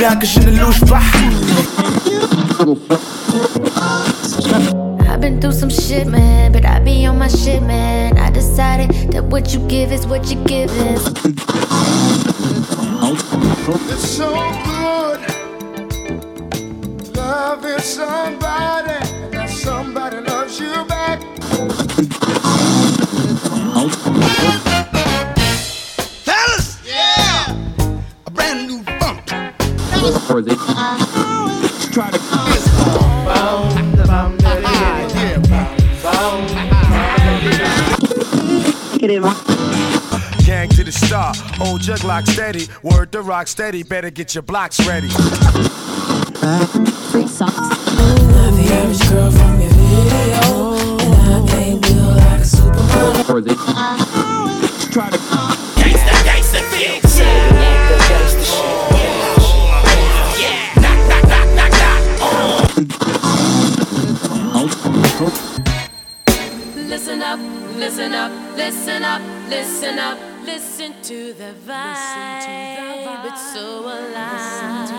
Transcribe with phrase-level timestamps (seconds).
[0.00, 1.02] bien que je ne louche pas.
[5.06, 8.16] I've been through some shit, man, but I be on my shit, man.
[8.16, 11.06] I decided that what you give is what you give is.
[13.90, 14.32] It's so
[14.64, 15.20] good
[17.14, 18.96] loving somebody,
[19.34, 21.20] and somebody loves you back.
[30.30, 32.18] Try to.
[40.46, 44.42] Gang to the star, old jug lock steady, word to rock steady, better get your
[44.42, 45.08] blocks ready.
[47.10, 47.56] Free socks.
[47.56, 50.76] Not the average girl from your video,
[51.10, 51.82] and I can't
[52.14, 53.56] like a supermodel.
[54.92, 55.49] Try to.
[68.00, 73.26] Listen up, listen up, listen up, listen to the vibe.
[73.26, 74.90] It's so alive.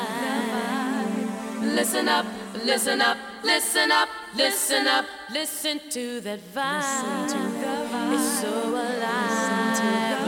[1.64, 2.26] Listen up,
[2.64, 8.14] listen up, listen up, listen up, listen to that vibe.
[8.14, 9.80] It's so alive.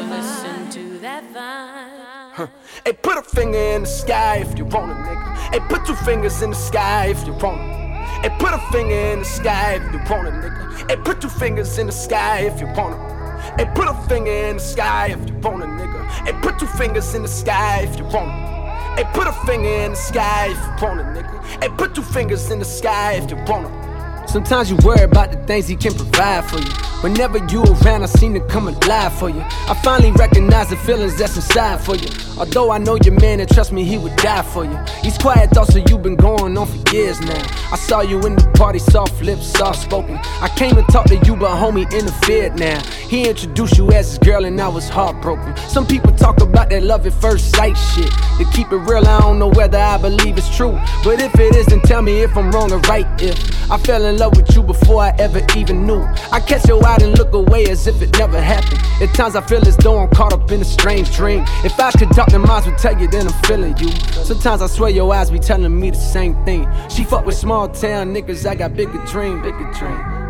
[0.10, 2.50] Listen to that vibe.
[2.84, 5.36] Hey, put a finger in the sky if you want it, nigga.
[5.52, 7.83] Hey, put two fingers in the sky if you want it.
[8.22, 10.90] Hey, put a finger in the sky if you want it, nigga.
[10.90, 13.60] Hey, put two fingers in the sky if you want it.
[13.60, 16.06] Hey, put a finger in the sky if you want it, nigga.
[16.26, 18.54] Hey, put two fingers in the sky if you want it.
[18.98, 21.44] Hey, put a finger in the sky if you want it, nigga.
[21.62, 23.93] Hey, put two fingers in the sky if you want it.
[24.34, 26.72] Sometimes you worry about the things he can provide for you.
[27.04, 29.42] Whenever you around, I seem to come alive for you.
[29.42, 32.08] I finally recognize the feelings that's inside for you.
[32.40, 34.76] Although I know your man and trust me, he would die for you.
[35.04, 37.44] These quiet thoughts of you've been going on for years now.
[37.72, 40.18] I saw you in the party, soft lips, soft spoken.
[40.42, 42.82] I came to talk to you, but homie interfered now.
[43.08, 45.56] He introduced you as his girl, and I was heartbroken.
[45.68, 48.10] Some people talk about that love at first sight shit.
[48.40, 50.80] To keep it real, I don't know whether I believe it's true.
[51.04, 53.06] But if it is, then tell me if I'm wrong or right.
[53.22, 53.38] If
[53.70, 56.02] I fell in love with you before I ever even knew,
[56.32, 58.80] I catch your eye and look away as if it never happened.
[59.02, 61.44] At times I feel as though I'm caught up in a strange dream.
[61.64, 63.92] If I could talk, then minds would tell you, then I'm feeling you.
[64.24, 66.68] Sometimes I swear your eyes be telling me the same thing.
[66.90, 70.24] She fuck with small town niggas, I got bigger dream, bigger dream.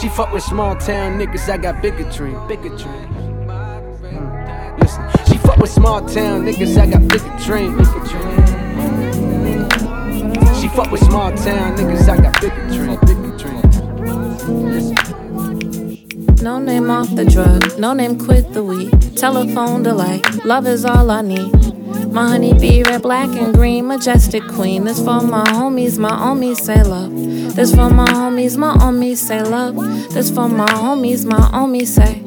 [0.00, 3.08] She fuck with small town niggas, I got bigger dream, bigger dream.
[4.02, 4.80] Mm.
[4.80, 8.47] Listen, she fuck with small town niggas, I got bigger dream, bigger dream.
[10.78, 13.62] Fuck with small town niggas, I got bigger dream, bigger dream.
[16.36, 19.16] Noname off the drug, Noname quit the weed.
[19.16, 21.52] Telephone delight, love is all I need.
[22.12, 24.84] My honey bee, red, black, and green, majestic queen.
[24.84, 27.10] This for my homies, my homies say love.
[27.56, 29.74] This for my homies, my homies say love.
[30.14, 32.22] This for my homies, my homies say.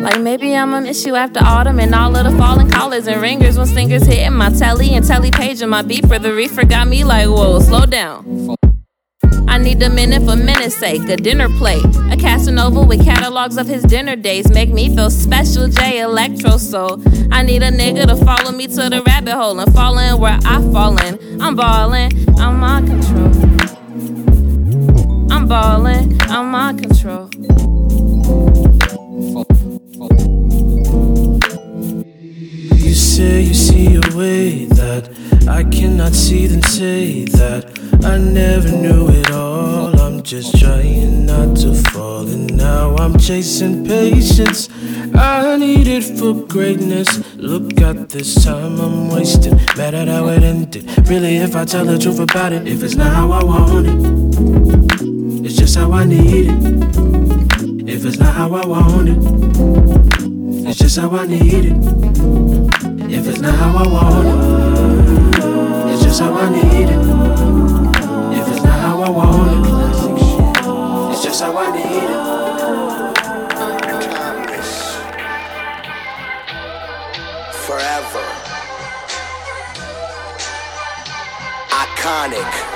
[0.00, 3.58] Like maybe I'ma miss you after autumn and all of the falling collars and ringers
[3.58, 6.20] when singers hitting my telly and telly page and my beeper.
[6.20, 8.56] The reefer got me like, whoa, slow down.
[9.46, 11.84] I need a minute for minute's sake, a dinner plate.
[12.10, 17.02] A Casanova with catalogs of his dinner days make me feel special, J Electro Soul.
[17.30, 20.38] I need a nigga to follow me to the rabbit hole and fall in where
[20.46, 21.42] I fall in.
[21.42, 23.32] I'm ballin', I'm on control.
[25.30, 27.28] I'm ballin', I'm on control.
[33.20, 35.04] Say you see a way that
[35.46, 37.62] I cannot see, then say that
[38.02, 39.92] I never knew it all.
[40.00, 44.70] I'm just trying not to fall, and now I'm chasing patience.
[45.14, 47.08] I need it for greatness.
[47.36, 49.56] Look at this time I'm wasting.
[49.76, 50.84] Mad at how it ended.
[51.06, 55.44] Really, if I tell the truth about it, if it's not how I want it,
[55.44, 57.90] it's just how I need it.
[57.94, 59.18] If it's not how I want it,
[60.68, 62.49] it's just how I need it.
[63.12, 68.38] If it's not how I want it, it's just how I need it.
[68.38, 72.20] If it's not how I want it, it's just how I need it.
[77.66, 78.26] Forever.
[81.70, 82.69] Iconic.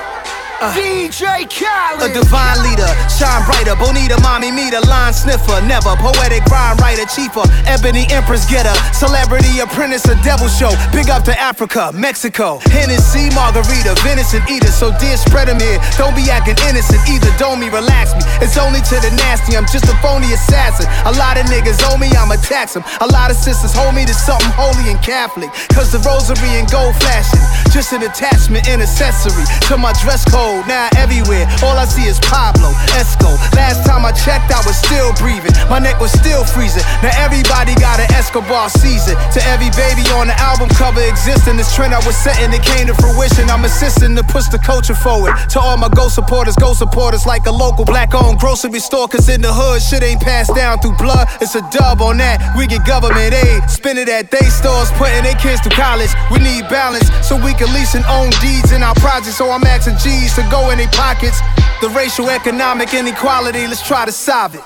[0.61, 1.99] Uh, DJ Khaled.
[1.99, 3.75] A divine leader, shine brighter.
[3.75, 5.59] Bonita, mommy, me, the line sniffer.
[5.67, 7.43] Never poetic rhyme writer, cheaper.
[7.67, 8.71] Ebony Empress getter.
[8.95, 10.71] Celebrity apprentice, a devil show.
[10.95, 12.63] Big up to Africa, Mexico.
[12.71, 14.71] Hennessy, margarita, venison eater.
[14.71, 15.79] So dear, spread them here.
[15.99, 17.31] Don't be acting innocent either.
[17.35, 18.23] Don't me, relax me.
[18.39, 19.59] It's only to the nasty.
[19.59, 20.87] I'm just a phony assassin.
[21.03, 22.83] A lot of niggas owe me, I'ma tax them.
[23.03, 25.51] A lot of sisters hold me to something holy and Catholic.
[25.75, 27.43] Cause the rosary and gold flashing.
[27.75, 30.44] Just an attachment and accessory to my dress code.
[30.45, 33.33] Now everywhere, all I see is Pablo, Esco.
[33.57, 35.49] Last time I checked, I was still breathing.
[35.73, 36.85] My neck was still freezing.
[37.01, 39.17] Now everybody got an Escobar season.
[39.33, 42.85] To every baby on the album cover existing, this trend I was setting, it came
[42.85, 43.49] to fruition.
[43.49, 45.33] I'm assisting to push the culture forward.
[45.57, 49.07] To all my go supporters, go supporters like a local black owned grocery store.
[49.07, 51.25] Cause in the hood, shit ain't passed down through blood.
[51.41, 52.37] It's a dub on that.
[52.53, 53.65] We get government aid.
[53.69, 56.13] Spend it at they stores, putting their kids through college.
[56.29, 59.41] We need balance so we can lease and own deeds in our projects.
[59.41, 61.39] So I'm asking G's to go in their pockets.
[61.81, 64.61] The racial economic inequality, let's try to solve it.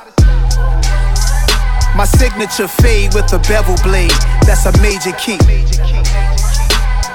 [1.96, 4.14] My signature fade with a bevel blade,
[4.46, 5.38] that's a major key.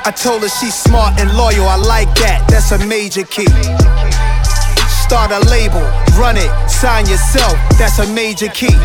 [0.07, 3.49] I told her she's smart and loyal, I like that, that's a major key.
[5.03, 5.83] Start a label,
[6.19, 8.77] run it, sign yourself, that's a major key.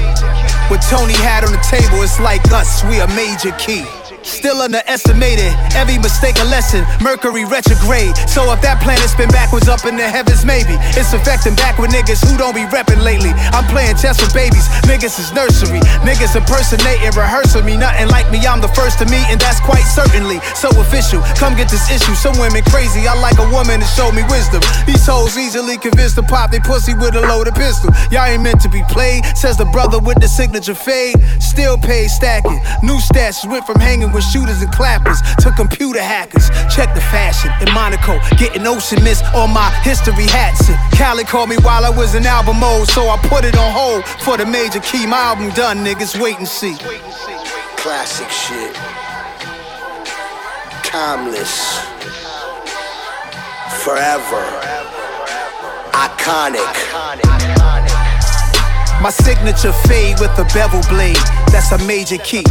[0.70, 3.86] What Tony had on the table, it's like us, we a major key.
[4.30, 6.86] Still underestimated, every mistake a lesson.
[7.02, 8.14] Mercury retrograde.
[8.30, 11.90] So if that planet spin backwards up in the heavens, maybe it's affecting back with
[11.90, 13.34] niggas who don't be repping lately.
[13.58, 15.82] I'm playing chess with babies, niggas is nursery.
[16.06, 17.74] Niggas impersonating, rehearsing me.
[17.76, 21.26] Nothing like me, I'm the first to meet, and that's quite certainly so official.
[21.42, 22.14] Come get this issue.
[22.14, 24.62] Some women crazy, I like a woman to show me wisdom.
[24.86, 27.90] These hoes easily convinced to pop they pussy with a loaded pistol.
[28.14, 31.18] Y'all ain't meant to be played, says the brother with the signature fade.
[31.42, 32.62] Still paid stacking.
[32.86, 36.50] New stats went from hanging with shooters and clappers to computer hackers.
[36.74, 40.70] Check the fashion in Monaco, getting ocean mist on my history hats.
[40.96, 44.06] Cali called me while I was in album mode, so I put it on hold
[44.24, 45.06] for the major key.
[45.06, 46.76] My album done, niggas, wait and see.
[47.78, 48.76] Classic shit.
[50.84, 51.80] Timeless.
[53.84, 54.44] Forever.
[55.94, 56.66] Iconic.
[59.02, 61.16] My signature fade with a bevel blade,
[61.52, 62.44] that's a major key.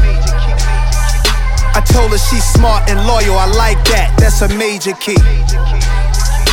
[1.78, 5.14] I told her she's smart and loyal, I like that, that's a major key.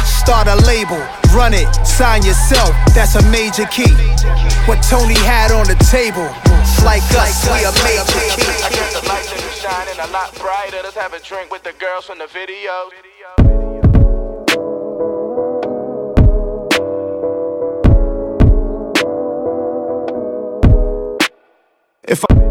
[0.06, 1.02] Start a label,
[1.34, 3.90] run it, sign yourself, that's a major key.
[4.70, 6.30] What Tony had on the table,
[6.86, 8.06] like us, we a major
[8.38, 8.54] key.
[8.62, 10.86] I guess the lights in the shining a lot brighter.
[10.86, 12.94] Let's have a drink with the girls from the video.
[22.08, 22.45] If I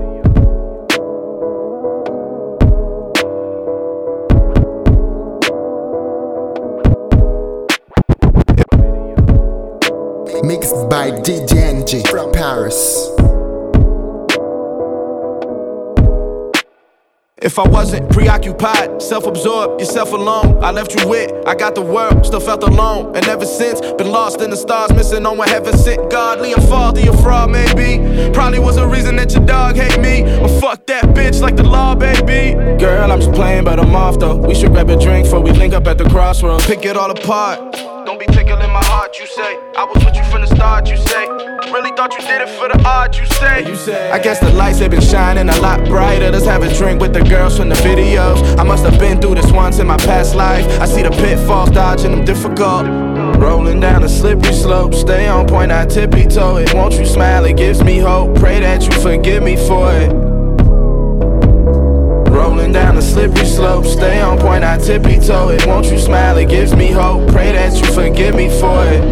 [10.44, 13.08] Mixed by DJ Enjay from Paris.
[17.38, 21.80] If I wasn't preoccupied, self absorbed, yourself alone, I left you with, I got the
[21.80, 23.16] world, still felt alone.
[23.16, 26.10] And ever since, been lost in the stars, missing on what heaven sent.
[26.10, 28.30] Godly or faulty or fraud, maybe.
[28.34, 30.24] Probably was a reason that your dog hate me.
[30.40, 32.52] But fuck that bitch like the law, baby.
[32.78, 34.36] Girl, I'm just playing, but I'm off though.
[34.36, 36.66] We should grab a drink before we link up at the crossroads.
[36.66, 38.03] Pick it all apart.
[38.54, 39.58] Tickling my heart, you say.
[39.76, 41.26] I was with you from the start, you say.
[41.72, 43.68] Really thought you did it for the art, you say.
[43.68, 44.12] You say.
[44.12, 46.30] I guess the lights have been shining a lot brighter.
[46.30, 48.56] Let's have a drink with the girls from the videos.
[48.56, 50.64] I must have been through this once in my past life.
[50.80, 52.86] I see the pitfalls, dodging them difficult.
[53.42, 56.72] Rolling down a slippery slope, stay on point, I tippy toe it.
[56.72, 57.44] Won't you smile?
[57.46, 58.36] It gives me hope.
[58.36, 60.33] Pray that you forgive me for it.
[62.54, 65.66] Rolling down a slippery slope, stay on point, I tippy toe it.
[65.66, 66.36] Won't you smile?
[66.36, 67.28] It gives me hope.
[67.32, 69.02] Pray that you forgive me for it.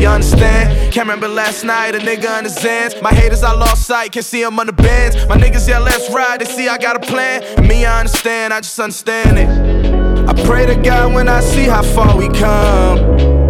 [0.00, 0.94] You understand?
[0.94, 3.02] Can't remember last night, a nigga the Zans.
[3.02, 5.16] My haters, I lost sight, can't see them on the bands.
[5.26, 7.42] My niggas, yeah, let's ride, they see I got a plan.
[7.68, 10.26] Me, I understand, I just understand it.
[10.26, 13.47] I pray to God when I see how far we come.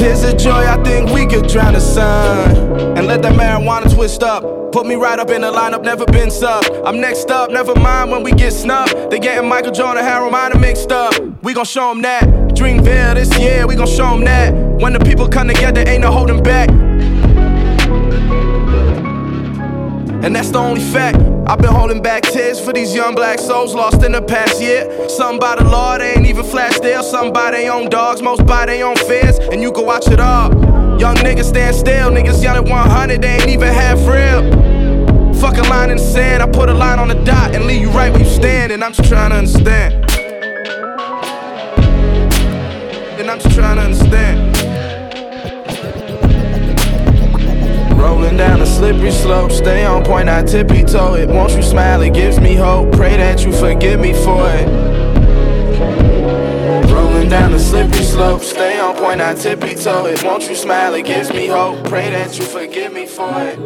[0.00, 2.56] Tears of joy, I think we could drown the sun.
[2.96, 4.72] And let that marijuana twist up.
[4.72, 6.64] Put me right up in the lineup, never been sub.
[6.86, 9.10] I'm next up, never mind when we get snubbed.
[9.10, 11.12] They getting Michael Jordan, Harold Miner mixed up.
[11.42, 12.22] We gon' show them that.
[12.54, 14.54] Dreamville this year, we gon' show them that.
[14.80, 16.70] When the people come together, ain't no holding back.
[20.22, 21.16] And that's the only fact.
[21.48, 25.08] I've been holding back tears for these young black souls lost in the past year.
[25.08, 27.02] Some by the law, they ain't even flash deal.
[27.02, 29.38] Some by their own dogs, most by their own fears.
[29.38, 30.50] And you can watch it all.
[31.00, 35.32] Young niggas stand still, niggas young at 100, they ain't even half real.
[35.40, 37.80] Fuck a line in the sand, I put a line on the dot and leave
[37.80, 38.72] you right where you stand.
[38.72, 39.94] And I'm just trying to understand.
[43.18, 44.59] And I'm just trying to understand.
[48.00, 51.28] Rolling down a slippery slope, stay on point, I tippy toe it.
[51.28, 52.92] Won't you smile, it gives me hope.
[52.92, 54.66] Pray that you forgive me for it.
[56.90, 60.24] Rolling down a slippery slope, stay on point, I tippy toe it.
[60.24, 61.84] Won't you smile, it gives me hope.
[61.88, 63.58] Pray that you forgive me for it.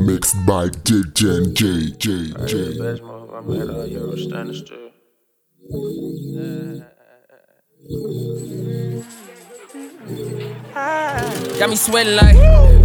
[0.00, 2.32] Mixed by DJ Enjay J
[4.64, 4.87] J.
[5.70, 6.78] J.
[11.58, 12.36] Got me sweating like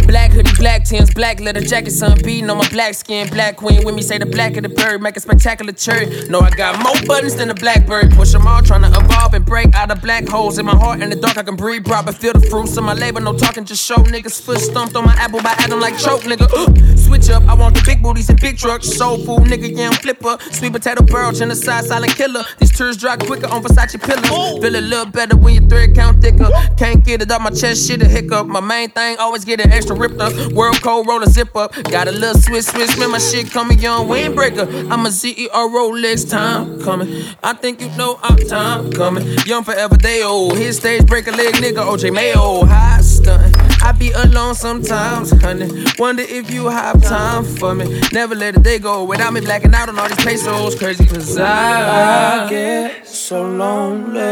[0.08, 3.28] black hoodie, black Tims, black leather jacket, sun beating on my black skin.
[3.28, 6.28] Black queen with me say the black of the bird, make a spectacular cherry.
[6.28, 8.10] No, I got more buttons than a blackbird.
[8.12, 11.02] Push them all, trying to evolve and break out of black holes in my heart.
[11.02, 13.20] In the dark, I can breathe proper, feel the fruits of my labor.
[13.20, 16.48] No talking, just show niggas foot stumped on my apple by Adam like choke, nigga.
[16.52, 18.88] Uh, switch up, I want the big booties and big trucks.
[18.88, 20.36] Soul food, nigga, yeah, I'm flipper.
[20.50, 22.42] Sweet potato barrel, genocide, silent killer.
[22.58, 24.28] These tears drop quicker on Versace pillars.
[24.28, 26.50] Feel a little better when your thread count thicker.
[26.76, 28.46] Can't get it up my chest, shit a hiccup.
[28.46, 30.32] My main thing always get an extra ripped up.
[30.52, 31.72] World code roll a zip up.
[31.84, 34.90] Got a little switch switch, man, my shit coming young windbreaker.
[34.90, 37.24] I'm a CEO Rolex time coming.
[37.42, 39.26] I think you know I'm time coming.
[39.46, 40.56] Young forever, they old.
[40.56, 41.84] His stage break a leg, nigga.
[41.84, 43.54] OJ Mayo, high stunt.
[43.82, 45.84] I be alone sometimes, honey.
[45.98, 48.00] Wonder if you have time for me.
[48.12, 50.74] Never let a day go without me blacking out on all these pesos.
[50.76, 54.22] Crazy, cause I get so lonely.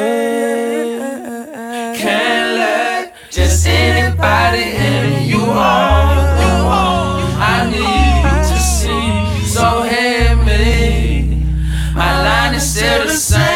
[1.99, 2.42] Can't
[3.33, 5.57] just anybody in you home.
[7.41, 11.43] I need to see, so heavy.
[11.95, 13.52] My line is still the same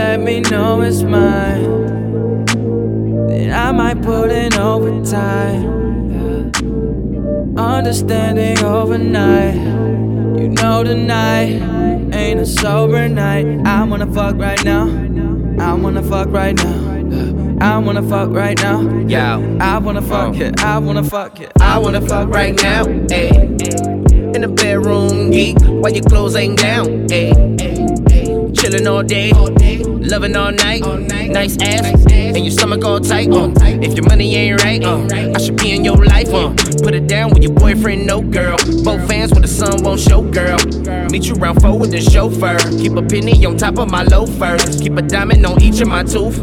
[0.00, 2.46] let me know it's mine.
[3.28, 5.60] Then I might put in overtime.
[6.10, 7.62] yeah.
[7.62, 9.56] Understanding overnight.
[10.40, 11.60] You know tonight
[12.14, 13.44] ain't a sober night.
[13.66, 14.86] I wanna fuck right now.
[15.68, 16.78] I wanna fuck right now.
[17.60, 18.80] I wanna fuck right now.
[19.14, 19.58] Yo.
[19.60, 20.64] I wanna fuck it.
[20.64, 21.52] I wanna fuck it.
[21.60, 24.34] I wanna fuck right now, ayy.
[24.34, 27.69] In the bedroom, geek, while your clothes ain't down, ayy.
[28.70, 29.32] Chillin' all day,
[29.82, 30.82] loving all night,
[31.28, 33.28] nice ass, and your stomach all tight.
[33.28, 33.50] Uh.
[33.82, 36.28] If your money ain't right, uh, I should be in your life.
[36.28, 36.54] Uh.
[36.80, 38.56] Put it down with your boyfriend, no girl.
[38.84, 40.56] Both fans when the sun won't show, girl.
[41.10, 42.58] Meet you round four with the chauffeur.
[42.78, 44.80] Keep a penny on top of my loafers.
[44.80, 46.38] Keep a diamond on each of my tooth.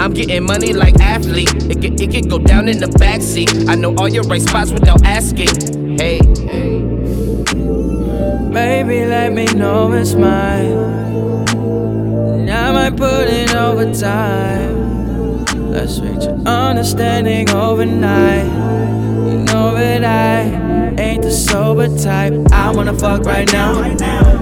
[0.00, 1.52] I'm getting money like athlete.
[1.64, 3.68] It can, it can go down in the backseat.
[3.68, 5.98] I know all your right spots without asking.
[5.98, 6.20] Hey,
[8.52, 10.87] Baby, let me know it's mine.
[12.48, 15.44] And I might put in overtime.
[15.70, 18.46] Let's reach an understanding overnight.
[18.46, 22.32] You know that I ain't the sober type.
[22.50, 23.82] I wanna fuck right now.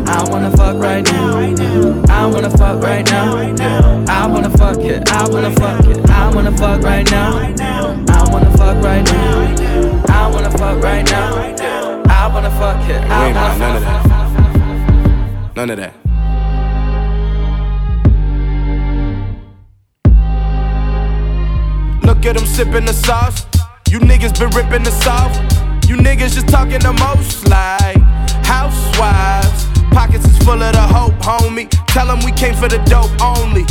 [0.06, 1.36] I wanna fuck right now.
[2.08, 3.38] I wanna fuck right now.
[4.08, 5.10] I wanna fuck it.
[5.10, 6.08] I wanna fuck it.
[6.08, 7.38] I wanna fuck right now.
[7.38, 9.48] I wanna fuck right now.
[10.08, 11.34] I wanna fuck right now.
[12.08, 13.02] I wanna fuck it.
[13.02, 15.56] I ain't wanna about none of fuck that.
[15.56, 16.05] None of that.
[22.26, 23.46] At them sipping the sauce.
[23.88, 25.36] You niggas been ripping the sauce.
[25.88, 27.98] You niggas just talking the most like
[28.44, 29.66] housewives.
[29.92, 31.68] Pockets is full of the hope, homie.
[31.88, 33.64] Tell them we came for the dope only.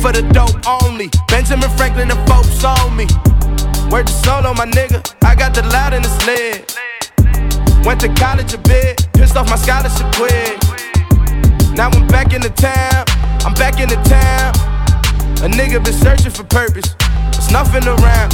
[0.00, 1.10] For the dope only.
[1.28, 3.06] Benjamin Franklin, the folks on me.
[3.90, 5.02] Word to solo, my nigga.
[5.22, 6.74] I got the loud in the sled.
[7.84, 10.62] Went to college a bit, pissed off my scholarship quit.
[11.74, 13.04] Now I'm back in the town,
[13.44, 14.54] I'm back in the town.
[15.44, 16.94] A nigga been searching for purpose,
[17.50, 18.32] nothing around.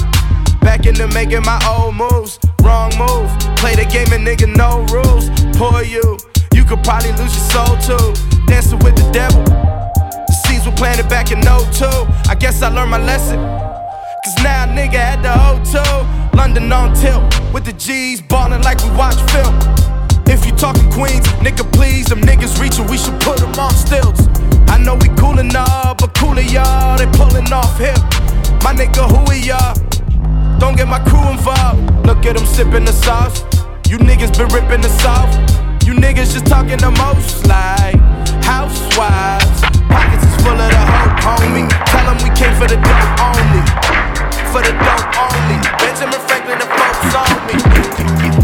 [0.61, 3.31] Back into making my old moves, wrong move.
[3.57, 5.31] Play the game and nigga, no rules.
[5.57, 6.19] Poor you,
[6.55, 8.13] you could probably lose your soul too.
[8.47, 11.87] Dancing with the devil, the seeds were planted back in 02.
[12.29, 13.39] I guess I learned my lesson.
[14.25, 17.23] Cause now nigga at the O2, London on tilt,
[17.55, 19.57] with the G's ballin' like we watch film.
[20.27, 24.29] If you talking Queens, nigga please, them niggas reachin', we should put them on stilts.
[24.69, 27.99] I know we coolin' up, but cooler y'all, they pullin' off hip.
[28.63, 29.75] My nigga, who we are?
[30.61, 31.81] don't get my crew involved.
[32.07, 33.43] Look at them sipping the sauce.
[33.89, 35.35] You niggas been ripping the sauce.
[35.85, 37.99] You niggas just talking the most like
[38.45, 39.61] housewives.
[39.89, 41.67] Pockets is full of the hope, homie.
[41.91, 43.63] Tell them we came for the dope only.
[44.53, 45.59] For the dope only.
[45.81, 48.40] Benjamin Franklin, the folks on me.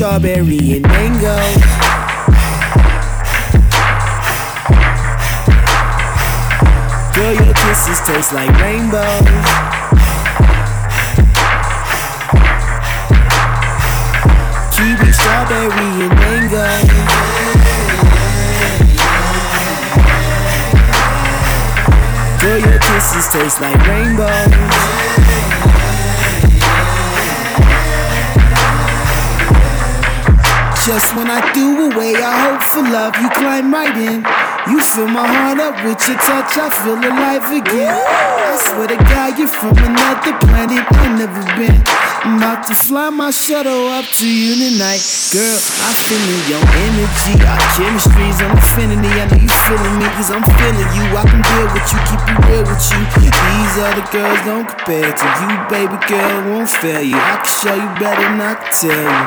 [0.00, 1.36] Strawberry, and mango.
[7.14, 9.04] Girl, your kisses taste like rainbows.
[14.72, 16.64] Kiwi, strawberry, and mango.
[22.40, 24.99] Girl, your kisses taste like rainbows.
[30.86, 34.24] Just when I threw away our hope for love, you climb right in.
[34.72, 38.00] You fill my heart up with your touch, I feel alive again.
[38.00, 42.09] I swear to God, you're from another planet I've never been.
[42.20, 45.00] I'm about to fly my shuttle up to you tonight.
[45.32, 46.20] Girl, I feel
[46.52, 47.32] your energy.
[47.40, 49.08] Our chemistry's an affinity.
[49.08, 51.04] I know you feeling me, cause I'm feeling you.
[51.16, 53.00] I can deal with you, keep it real with you.
[53.24, 57.16] These other girls don't compare to you, baby girl, won't fail you.
[57.16, 59.24] I can show you better than I can tell you.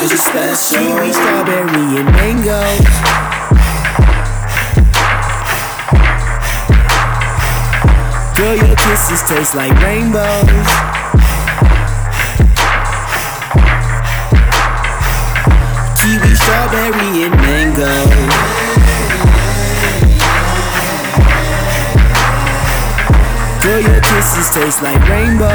[0.00, 0.80] Cause you're special.
[0.80, 2.64] Kiwi, strawberry, and mango.
[8.32, 11.09] Girl, your kisses taste like rainbows.
[16.10, 17.86] Kiwi, strawberry, and mango.
[23.62, 25.50] Girl, your kisses taste like rainbows.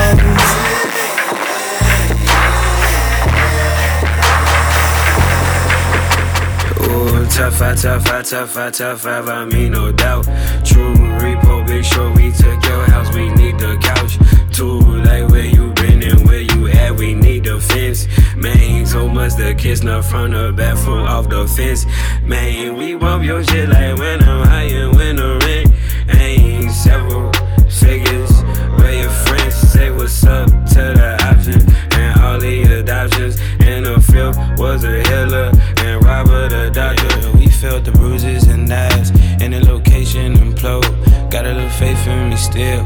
[6.88, 10.24] Ooh, tough, I, tough, I, tough, I, tough, I, mean, no doubt.
[10.64, 14.18] True repo, big sure we took your house, we need the couch.
[14.56, 18.08] Too like where you been and where you at, we need the fence.
[18.46, 21.84] Man, so much the kiss, not from the back, from off the fence.
[22.22, 25.74] Man, we bump your shit like when I'm high and when the rent
[26.16, 27.34] ain't several
[27.68, 28.31] figures.
[28.77, 31.60] Where your friends say what's up to the option
[32.00, 33.40] and all the adoptions.
[33.62, 37.31] And the fifth was a healer and Robert a doctor.
[37.40, 39.10] We felt the bruises and knives
[39.42, 40.86] and the location implode.
[41.31, 42.86] Got a little faith in me still,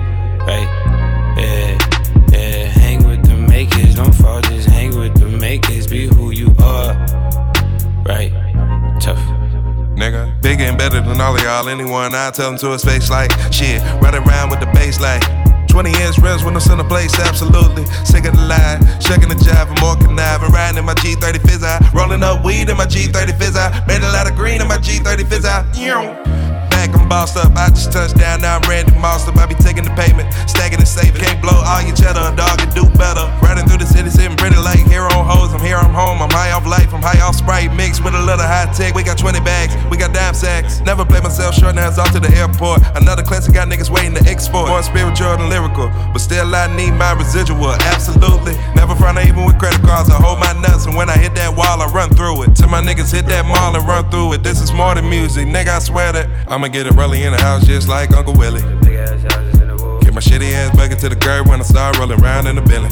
[10.60, 11.70] Bigger better than all of y'all.
[11.70, 13.82] Anyone, I tell them to his face like shit.
[14.04, 15.24] Run around with the bass like
[15.70, 17.86] 20 inch rims when I'm in the place, absolutely.
[18.04, 20.52] Sick of the line, shaking the jive, and more conniving.
[20.52, 23.56] Riding in my G30 fizz rolling up weed in my G30 fizz.
[23.88, 26.49] Made a lot of green in my G30 fizz.
[26.80, 27.52] Back, I'm bossed up.
[27.60, 29.36] I just touched down, now I'm Randy Moss up.
[29.36, 31.20] I be taking the payment, stacking and saving.
[31.20, 33.28] Can't blow all your cheddar, dog, and do better.
[33.44, 35.52] Riding through the city, sitting pretty like here on hoes.
[35.52, 36.24] I'm here, I'm home.
[36.24, 38.96] I'm high off life, I'm high off Sprite, mixed with a little high tech.
[38.96, 40.80] We got 20 bags, we got dime sacks.
[40.80, 42.80] Never play myself short, now it's off to the airport.
[42.96, 44.72] Another classic got niggas waiting to export.
[44.72, 47.76] More spiritual than lyrical, but still I need my residual.
[47.92, 48.56] Absolutely.
[48.80, 50.08] Never front even with credit cards.
[50.08, 52.56] I hold my nuts, and when I hit that wall, I run through it.
[52.56, 54.48] Till my niggas hit that mall and run through it.
[54.48, 55.76] This is more than music, nigga.
[55.76, 58.62] I swear that I'ma get it rolling in the house just like Uncle Willie.
[58.62, 62.62] Get my shitty ass bucket to the curb when I start rolling around in the
[62.62, 62.90] Billy.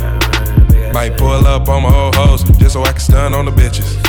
[0.93, 4.01] Might pull up on my old hoes just so I can stun on the bitches.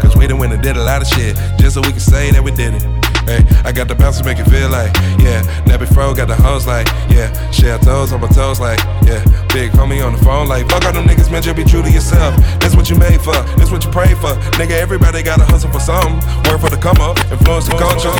[0.00, 2.30] Cause we done went and did a lot of shit just so we can say
[2.32, 3.11] that we did it.
[3.28, 5.42] I got the bounce to make it feel like, yeah.
[5.64, 7.32] Nappy Fro got the hoes like, yeah.
[7.50, 9.22] Share toes on my toes like, yeah.
[9.52, 11.90] Big homie on the phone like, fuck all them niggas, man, just be true to
[11.90, 12.36] yourself.
[12.60, 14.32] That's what you made for, that's what you pray for.
[14.58, 16.14] Nigga, everybody gotta hustle for something.
[16.50, 18.10] Work for the come up, influence the culture.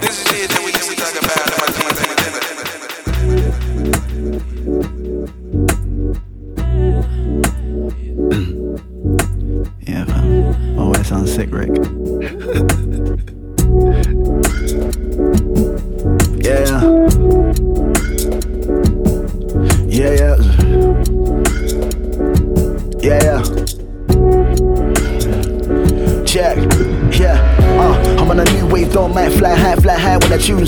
[0.00, 1.49] This is shit that we used to talk about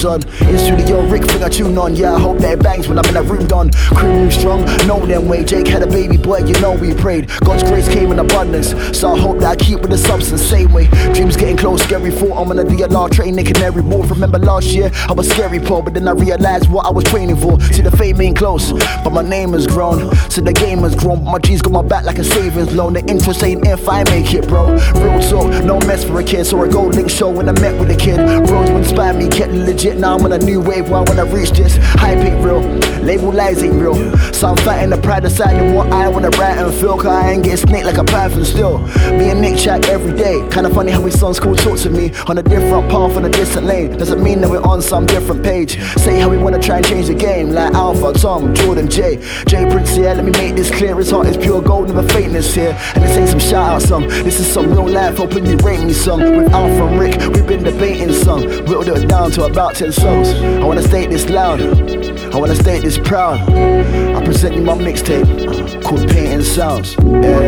[0.05, 0.21] on
[1.43, 1.97] I tune on.
[1.97, 3.73] Yeah, I hope that it bangs when I'm in that room done.
[3.95, 5.45] Crew strong, know them way.
[5.45, 7.29] Jake had a baby boy, you know we prayed.
[7.45, 10.43] God's grace came in abundance, so I hope that I keep with the substance.
[10.43, 14.11] Same way, dreams getting close, scary thought I'm be a law train, and every move.
[14.11, 17.37] Remember last year, I was scary poor, but then I realized what I was training
[17.37, 17.61] for.
[17.61, 20.15] See the fame ain't close, but my name has grown.
[20.31, 22.93] So the game has grown, my G's got my back like a savings loan.
[22.93, 24.73] The interest ain't if I make it, bro.
[24.73, 26.45] Real talk, no mess for a kid.
[26.45, 28.19] So a gold link show when I met with a kid.
[28.51, 29.99] Roads would inspire me, getting legit.
[29.99, 31.77] Now I'm on a new wave where I wanna reach this.
[32.01, 32.61] Hype ain't real,
[33.03, 33.95] label lies ain't real.
[34.33, 36.97] So I'm fighting the pride, deciding what I wanna write and feel.
[36.97, 38.79] Cause I ain't get snake like a python still.
[39.19, 40.47] Me and Nick chat every day.
[40.51, 43.31] Kinda funny how his son's cool talk to me on a different path on a
[43.31, 43.97] distant lane.
[43.97, 45.81] Doesn't mean that we're on some different page.
[45.97, 49.17] Say how we wanna try and change the game, like Alpha, Tom, Jordan, J.
[49.47, 50.97] Jay Prince, yeah, let me make this clear.
[50.97, 52.77] His heart is pure gold, never faintness here.
[52.95, 54.09] And this ain't some shout out song.
[54.09, 56.21] This is some real life, hoping you rate me some.
[56.37, 58.43] With Alpha and Rick, we've been debating some.
[58.67, 60.29] Whittled it down to about 10 songs.
[60.33, 61.61] I wanna state this loud.
[61.61, 63.41] I wanna state this proud.
[63.51, 66.97] I present you my mixtape called Painting Sounds.
[66.99, 67.41] Yeah,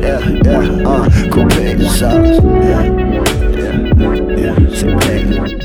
[0.00, 2.38] yeah, yeah, uh, called Painting Sounds.
[2.42, 2.82] Yeah,
[3.56, 5.62] yeah, yeah, say painting.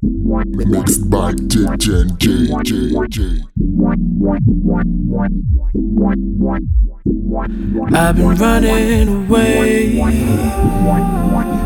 [0.00, 3.42] Mixed by DJ J.
[7.96, 9.98] I've been running away.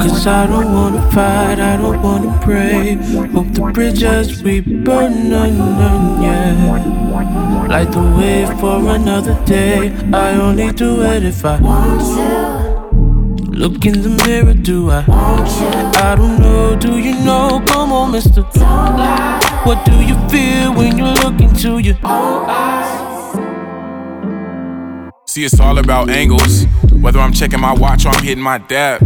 [0.01, 2.95] Cause I don't wanna fight, I don't wanna pray.
[3.33, 7.67] Hope the bridges we burn, none, yeah.
[7.69, 9.93] Light the way for another day.
[10.13, 12.62] I only do it if I want to.
[13.63, 15.05] Look in the mirror, do I?
[15.07, 17.63] I don't know, do you know?
[17.69, 18.43] Come on, mister.
[18.43, 23.37] What do you feel when you look into your own eyes?
[25.29, 26.65] See, it's all about angles.
[26.91, 29.01] Whether I'm checking my watch or I'm hitting my dab.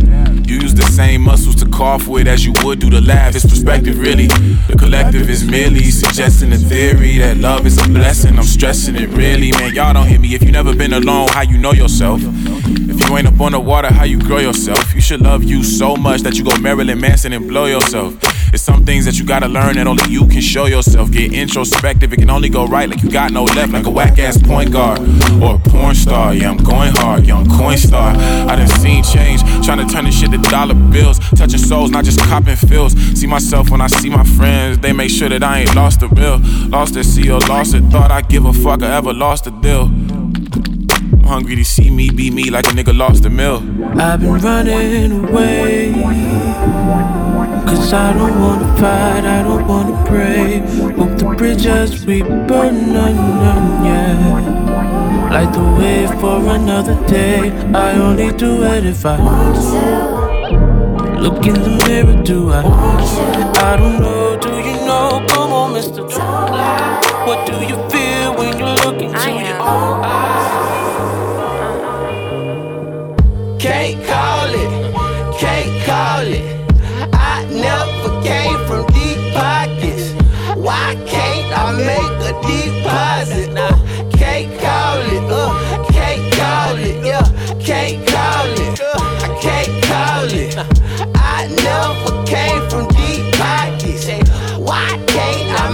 [0.47, 3.35] You use the same muscles to cough with as you would do to laugh.
[3.35, 4.29] It's perspective, really.
[4.29, 8.39] The collective is merely suggesting a theory that love is a blessing.
[8.39, 9.75] I'm stressing it, really, man.
[9.75, 10.35] Y'all don't hit me.
[10.35, 12.21] If you never been alone, how you know yourself?
[12.23, 14.95] If you ain't up on the water, how you grow yourself?
[14.95, 18.15] You should love you so much that you go Marilyn Manson and blow yourself.
[18.57, 21.11] It's some things that you gotta learn that only you can show yourself.
[21.11, 24.19] Get introspective, it can only go right like you got no left, like a whack
[24.19, 24.99] ass point guard
[25.43, 26.33] or a porn star.
[26.33, 28.17] Yeah, I'm going hard, young coin star.
[28.17, 31.19] I done seen change, trying to turn this shit to dollar bills.
[31.37, 32.95] Touching souls, not just copping feels.
[33.21, 36.09] See myself when I see my friends, they make sure that I ain't lost the
[36.09, 36.39] real.
[36.71, 39.51] Lost at sea or lost it, thought I'd give a fuck I ever lost the
[39.51, 39.83] deal.
[41.13, 43.59] I'm hungry to see me be me like a nigga lost the mill.
[44.01, 47.26] I've been running away.
[47.67, 50.61] Cause I don't wanna fight, I don't wanna pray.
[50.97, 55.31] Hope the bridges we burn, none, none, yeah.
[55.33, 57.51] Light the way for another day.
[57.75, 61.21] I only do it if I want to.
[61.21, 62.63] Look in the mirror, do I?
[62.63, 65.27] I don't know, do you know?
[65.29, 66.03] Come on, Mr.
[67.27, 70.36] What do you feel when you look into your own eyes?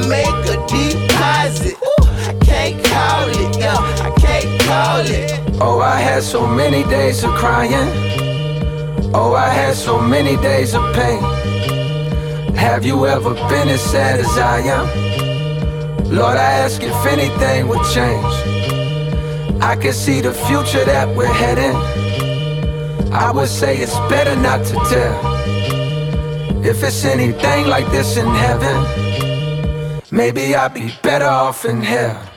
[0.08, 1.76] Make a deposit?
[2.28, 5.60] I can't call it, yeah, I can't call it.
[5.60, 7.88] Oh, I had so many days of crying.
[9.14, 11.22] Oh, I had so many days of pain.
[12.54, 14.86] Have you ever been as sad as I am?
[16.10, 18.34] Lord, I ask if anything would change.
[19.62, 21.76] I can see the future that we're heading.
[23.12, 26.64] I would say it's better not to tell.
[26.64, 28.76] If it's anything like this in heaven,
[30.12, 32.31] maybe I'd be better off in hell.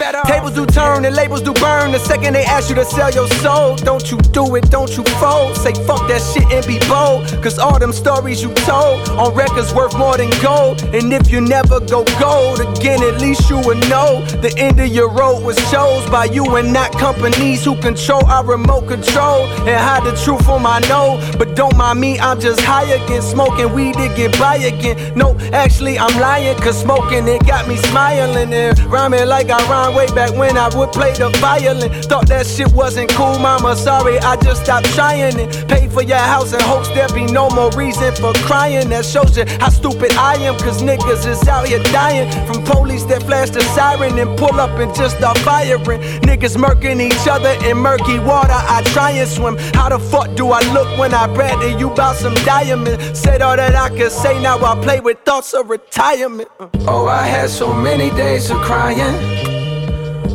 [0.00, 1.92] Tables do turn and labels do burn.
[1.92, 5.04] The second they ask you to sell your soul, don't you do it, don't you
[5.20, 5.56] fold.
[5.56, 7.28] Say fuck that shit and be bold.
[7.42, 10.82] Cause all them stories you told on records worth more than gold.
[10.94, 14.88] And if you never go gold again, at least you would know the end of
[14.88, 19.78] your road was chose by you and not companies who control our remote control and
[19.78, 21.20] hide the truth on my nose.
[21.36, 25.14] But don't mind me, I'm just high again, smoking weed to get by again.
[25.14, 29.89] No, actually, I'm lying, cause smoking it got me smiling and rhyming like I rhyme
[29.94, 31.90] way back when I would play the violin.
[32.02, 33.76] Thought that shit wasn't cool, mama.
[33.76, 35.68] Sorry, I just stopped trying it.
[35.68, 38.88] Pay for your house in hopes there be no more reason for crying.
[38.90, 43.04] That shows you how stupid I am, cause niggas is out here dying from police
[43.04, 46.00] that flash the siren and pull up and just start firing.
[46.22, 48.52] Niggas murking each other in murky water.
[48.52, 49.56] I try and swim.
[49.74, 53.18] How the fuck do I look when I brag to you about some diamonds?
[53.18, 56.48] Said all that I could say, now I play with thoughts of retirement.
[56.86, 59.49] Oh, I had so many days of crying.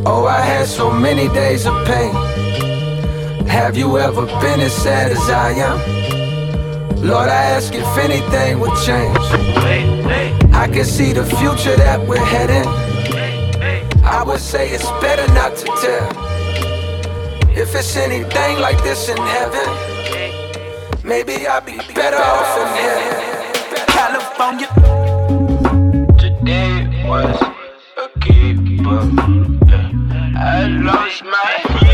[0.07, 2.13] Oh, I had so many days of pain.
[3.47, 5.79] Have you ever been as sad as I am?
[7.01, 9.17] Lord, I ask if anything would change.
[10.53, 12.67] I can see the future that we're heading.
[14.03, 16.09] I would say it's better not to tell.
[17.57, 19.67] If it's anything like this in heaven,
[21.03, 23.45] maybe I'll be better off in here.
[23.87, 24.69] California.
[26.19, 27.41] Today was
[27.97, 29.55] a keeper.
[30.37, 31.84] I lost my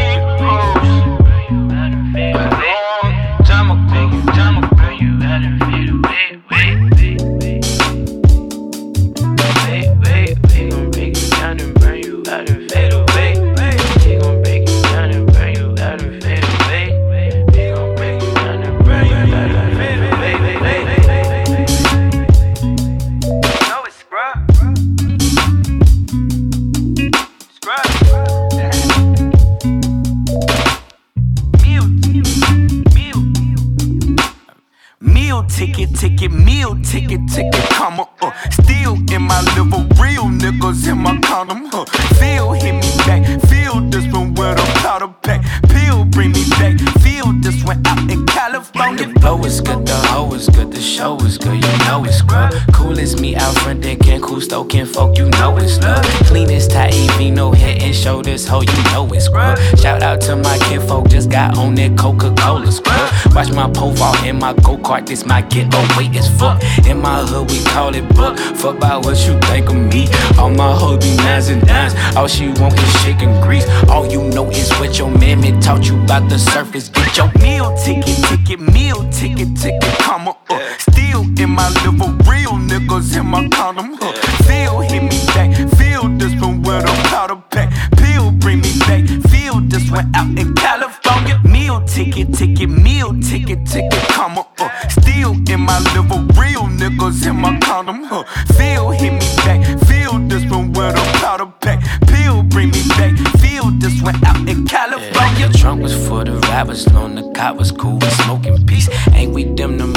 [35.62, 38.32] ticket, ticket, meal ticket, ticket, comma, uh.
[38.50, 41.86] Still in my liver, real niggas in my condom, huh.
[42.18, 45.46] Feel hit me back, feel this one with a powder pack.
[45.70, 49.06] Pill bring me back, feel this one out in California.
[49.06, 50.01] The blow is good, the
[50.42, 52.54] is good, the show is good, you know it's scrub.
[52.74, 56.04] Cool as me out front, then can cool stoking folk, you know it's love.
[56.26, 59.58] Clean as Taivino, no head and shoulders, ho, you know it's scrub.
[59.78, 63.36] Shout out to my kinfolk, just got on that Coca Cola scrub.
[63.36, 66.62] Watch my pole profile in my go kart, this my get away as fuck.
[66.88, 68.38] In my hood, we call it book.
[68.40, 70.08] Fuck about what you think of me.
[70.40, 73.68] All my hoes be nines and dimes, all she want is chicken grease.
[73.90, 76.90] All you know is what your mammy taught you about the surface.
[76.90, 79.84] Get your Meal ticket, ticket, meal ticket, ticket,
[80.32, 80.78] comma, uh.
[80.78, 84.12] Still in my liver, real niggas in my condom, huh.
[84.44, 87.72] Feel hit me back, feel this one with a powder pack.
[87.98, 91.40] Pill bring me back, feel this one out in California.
[91.44, 94.70] Meal ticket, ticket, meal ticket, ticket, comma, uh.
[94.90, 98.24] Still in my liver, real niggas in my condom, huh.
[98.54, 101.80] Feel hit me back, feel this one with a powder pack.
[102.08, 105.48] Pill bring me back, feel this one out in California.
[105.48, 108.90] The trunk was for the rappers, known the cop was cool, smoking peace.
[109.14, 109.91] Ain't we them an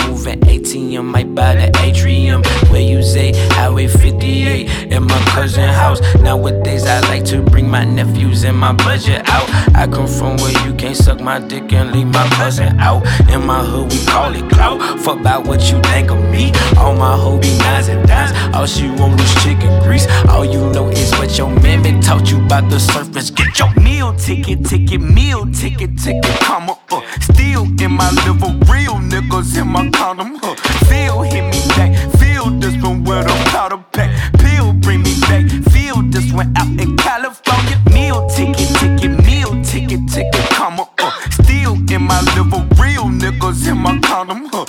[0.64, 2.42] ATM, might buy the atrium.
[2.70, 6.00] Where you say Highway 58 in my cousin house.
[6.20, 9.48] Nowadays I like to bring my nephews and my budget out.
[9.74, 13.05] I come from where you can't suck my dick and leave my cousin out.
[13.29, 14.81] In my hood we call it clout.
[15.00, 16.53] Fuck about what you think of me.
[16.79, 18.33] All my hoes be nines and dimes.
[18.55, 20.07] All she want is chicken grease.
[20.29, 23.31] All you know is what your mammy taught you about the surface.
[23.31, 26.83] Get your Meal ticket, ticket, meal ticket, ticket, comma, uh.
[27.20, 30.55] Still in my liver, real niggas in my condom, huh.
[30.87, 34.11] Feel hit me back, feel this one with a powder pack.
[34.38, 37.81] Pill bring me back, feel this one out in California.
[37.92, 41.12] Meal ticket, ticket, meal ticket, ticket, comma, uh.
[41.31, 44.64] Still in my liver, real niggas in my condom, huh.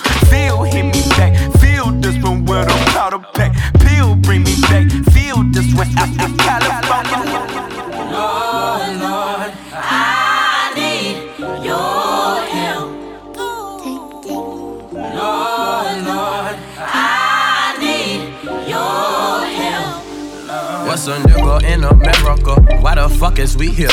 [23.36, 23.92] Fuck is we here?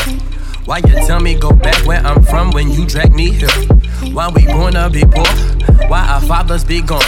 [0.66, 3.48] Why you tell me go back where I'm from when you drag me here?
[4.12, 5.26] Why we born to be poor?
[5.88, 7.02] Why our fathers be gone?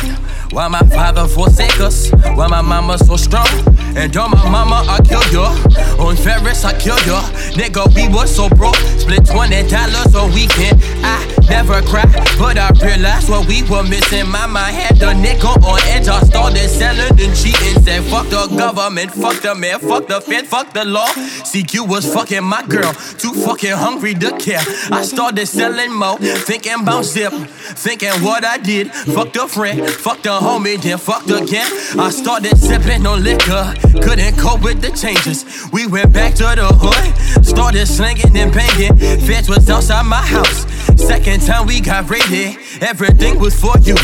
[0.54, 2.12] Why my father forsake us?
[2.36, 3.48] Why my mama so strong?
[3.96, 5.50] And on my mama I kill ya.
[5.98, 7.20] On Ferris I kill ya.
[7.58, 8.76] Nigga we was so broke.
[9.02, 10.80] Split twenty dollars a weekend.
[11.02, 11.18] I
[11.50, 12.06] never cry,
[12.38, 14.30] but I realized what we were missing.
[14.30, 16.06] Mind had the nigga on edge.
[16.06, 17.82] I started selling and cheating.
[17.82, 21.08] Said fuck the government, fuck the man, fuck the Fed, fuck the law.
[21.50, 24.62] CQ was fucking my girl, too fucking hungry to care.
[24.92, 28.92] I started selling more, thinking about zip, thinking what I did.
[28.92, 31.70] Fuck the friend, fuck the homie, then fucked again.
[31.98, 33.64] I started sipping on liquor,
[34.04, 35.44] couldn't cope with the changes.
[35.72, 38.96] We went back to the hood, started slinging and banging.
[39.26, 40.66] Feds was outside my house.
[41.00, 43.96] Second time we got raided, everything was for you.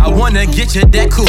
[0.00, 1.26] I wanna get you that cool.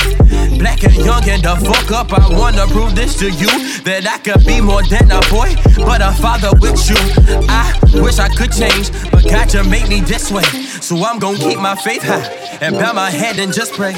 [0.60, 2.14] Black and young and the fuck up.
[2.14, 3.50] I wanna prove this to you
[3.84, 5.56] that I could be more than a boy,
[5.86, 7.00] but a father with you.
[7.50, 10.46] I wish I could change, but God, you made me this way.
[10.82, 12.26] So I'm gonna keep my faith high
[12.62, 13.94] and bow my head and just pray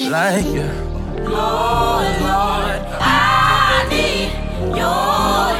[0.00, 0.44] like.
[0.44, 4.30] Lord, Lord, I need
[4.76, 5.55] your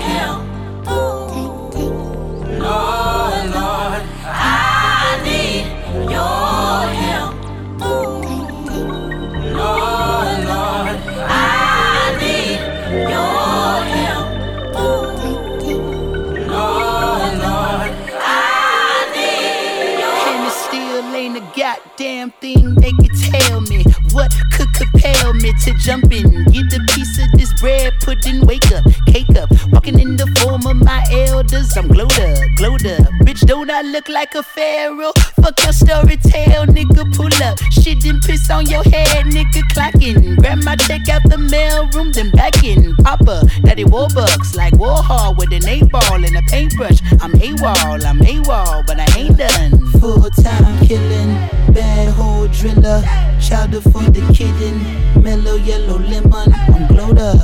[22.41, 23.85] thing they could tell me.
[24.13, 28.41] What could compel me to jump in, get a piece of this bread, put in,
[28.47, 31.77] wake up, cake up, walking in the form of my elders.
[31.77, 33.26] I'm glowed up, glowed up.
[33.67, 35.11] Don't I look like a pharaoh?
[35.43, 37.59] Fuck your story tale, nigga, pull up.
[37.73, 40.37] Shit didn't piss on your head, nigga, clocking.
[40.37, 42.95] Grab my check out the mail room, then back in.
[42.97, 47.01] Papa, daddy Warbucks, like Warhol with an eight ball and a paintbrush.
[47.21, 49.85] I'm AWOL, I'm AWOL, but I ain't done.
[50.01, 51.35] Full time killing,
[51.75, 53.03] bad hole driller,
[53.41, 56.53] chowder for the kitten, mellow yellow lemon.
[56.55, 57.41] I'm glowed up.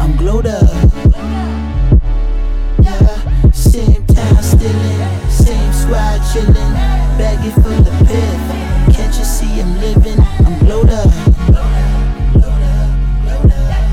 [0.00, 1.45] I'm glowed up.
[4.66, 6.72] Time stealing, same squad chilling,
[7.18, 8.94] baggy full of piff.
[8.94, 10.18] Can't you see I'm living?
[10.44, 11.10] I'm glowed up.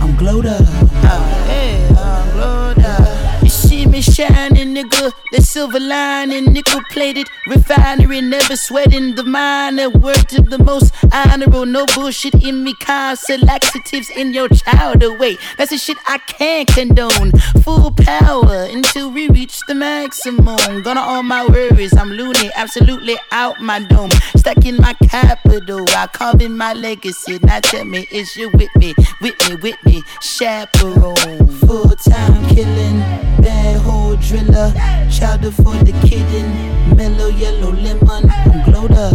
[0.01, 0.61] I'm glowed up.
[0.61, 3.43] Oh, hey, I'm glowed up.
[3.43, 5.11] You see me shining, nigga.
[5.31, 9.89] The silver lining, nickel plated refinery, never sweating the minor.
[9.89, 12.73] Word to the most honorable, no bullshit in me.
[12.75, 15.37] Constant laxatives in your child away.
[15.57, 17.31] That's the shit I can't condone.
[17.63, 20.83] Full power until we reach the maximum.
[20.83, 24.11] Gonna all my worries, I'm loony, absolutely out my dome.
[24.35, 27.39] Stuck in my capital, I carve in my legacy.
[27.41, 30.03] Now tell me, is you with me, with me, with me?
[30.21, 32.99] Chaperone, full time killing,
[33.41, 34.71] bad hole driller,
[35.09, 38.29] chowder for the kitten, mellow yellow lemon.
[38.29, 39.13] I'm glowed up.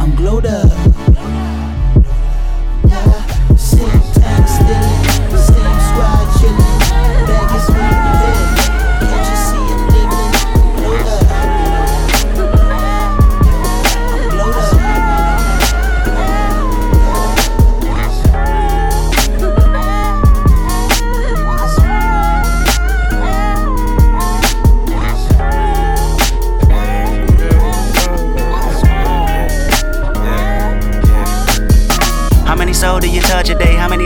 [0.00, 1.11] I'm glowed up.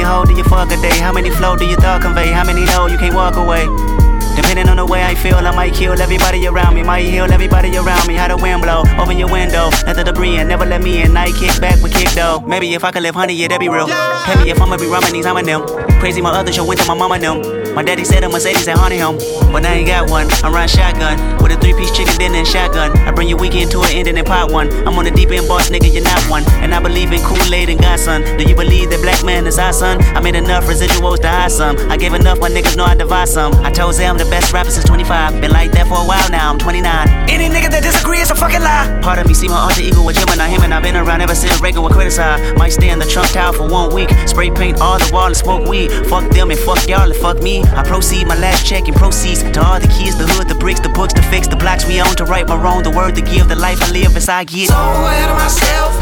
[0.07, 0.99] Hoe do you fuck a day?
[0.99, 2.31] How many flow do you thought convey?
[2.31, 3.96] How many know you can't walk away?
[4.37, 6.83] Depending on the way I feel, I might kill everybody around me.
[6.83, 8.15] Might heal everybody around me.
[8.15, 11.13] How the wind blow, open your window, let the debris in, never let me in.
[11.13, 12.41] Night kick back with kick though.
[12.41, 13.87] Maybe if I could live honey, yeah, that'd be real.
[13.87, 15.67] Me if I'ma be rhyming these, I'm in them.
[16.01, 17.75] Crazy, my other show went to my mama them.
[17.75, 19.17] My daddy said a Mercedes at honey him,
[19.53, 20.29] but I ain't got one.
[20.43, 22.97] I'm riding shotgun with a three piece chicken dinner and shotgun.
[23.05, 24.73] I bring your weekend to an end and then pot one.
[24.89, 26.43] I'm on the deep end boss, nigga, you're not one.
[26.65, 28.23] And I believe in Kool Aid and Godson.
[28.39, 30.01] Do you believe that black man is our son?
[30.17, 31.77] I made enough residuals to hide some.
[31.91, 33.53] I gave enough, my niggas know I divide some.
[33.65, 35.41] I told them I'm the best rapper since 25.
[35.41, 36.83] Been like that for a while now, I'm 29.
[37.31, 38.87] Any nigga that disagree is a fucking lie.
[39.03, 41.35] Part of me see my alter ego with Gemini, him and I've been around ever
[41.35, 42.59] since Reagan was criticized.
[42.59, 44.11] Might stay in the Trump Tower for one week.
[44.27, 45.91] Spray paint all the wall and smoke weed.
[46.11, 47.63] Fuck them and fuck y'all and fuck me.
[47.79, 50.81] I proceed my last check and proceeds to all the keys, the hood, the bricks,
[50.81, 53.23] the books, to fix the blocks we own, to right my wrong, the word to
[53.23, 54.69] give, the life I live as I get.
[54.69, 55.95] So ahead of myself.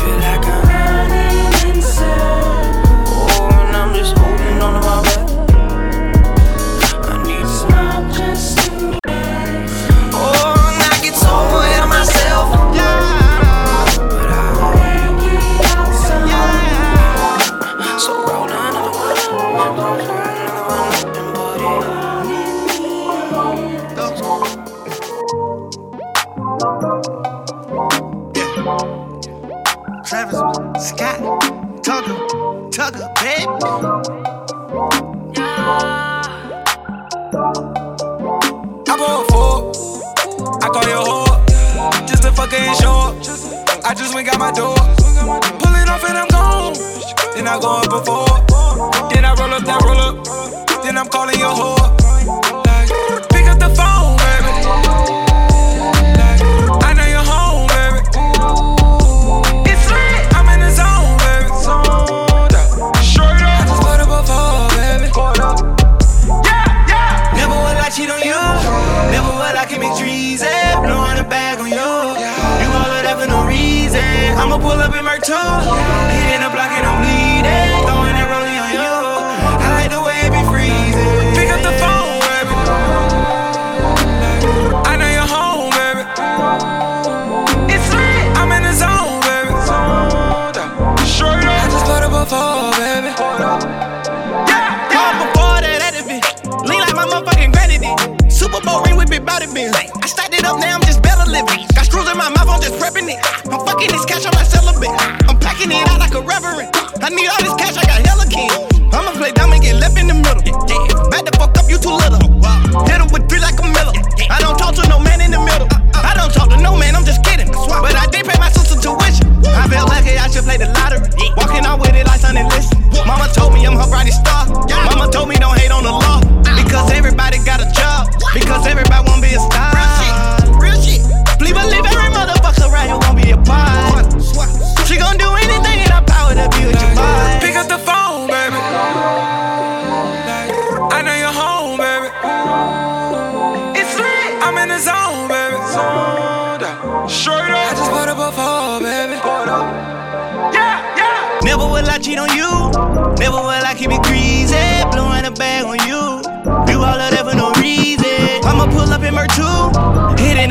[0.00, 0.47] Feel like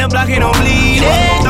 [0.08, 1.47] The block and I'm bleeding.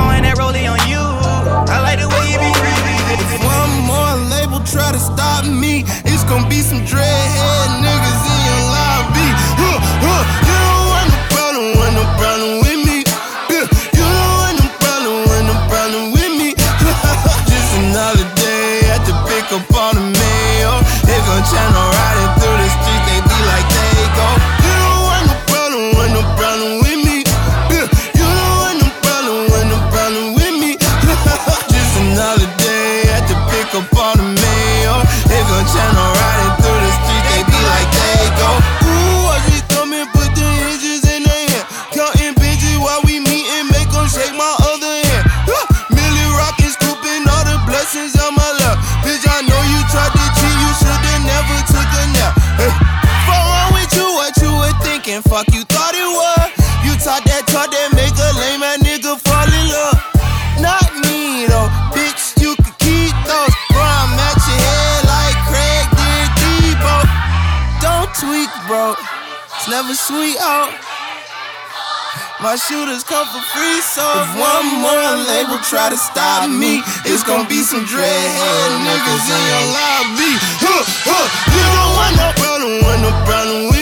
[72.67, 77.47] Shooters come for free, so if one more label try to stop me, it's gonna
[77.47, 80.31] be some dreadhead niggas in your lobby.
[80.59, 81.25] Huh, huh.
[81.55, 83.76] You don't want no problem, want no problem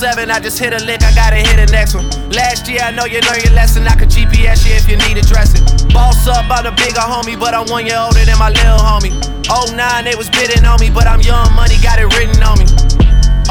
[0.00, 2.08] 7, I just hit a lick, I gotta hit the next one.
[2.32, 5.20] Last year, I know you learned your lesson, I could GPS you if you need
[5.20, 5.60] a dressing.
[5.92, 9.12] Boss up, I'm the bigger homie, but I'm one year older than my little homie.
[9.44, 9.76] 09,
[10.08, 12.64] they was bidding on me, but I'm young money, got it written on me.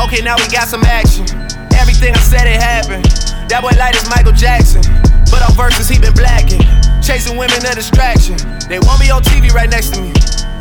[0.02, 1.30] Okay, now we got some action.
[1.78, 3.06] Everything I said, it happened.
[3.46, 4.82] That boy light is Michael Jackson,
[5.30, 6.66] but on verses, he been blacking.
[7.06, 8.42] Chasing women, a distraction.
[8.66, 10.10] They want me on TV right next to me.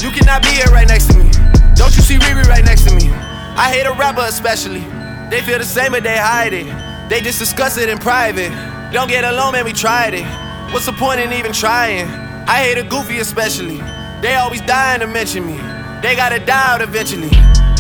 [0.04, 1.32] You cannot be here right next to me.
[1.80, 3.08] Don't you see Riri right next to me?
[3.56, 4.84] I hate a rapper especially.
[5.30, 6.66] They feel the same, but they hide it.
[7.08, 8.50] They just discuss it in private.
[8.92, 10.24] Don't get alone, man, we tried it.
[10.72, 12.06] What's the point in even trying?
[12.48, 13.76] I hate a goofy especially.
[14.20, 15.56] They always dying to mention me.
[16.00, 17.28] They gotta die out eventually.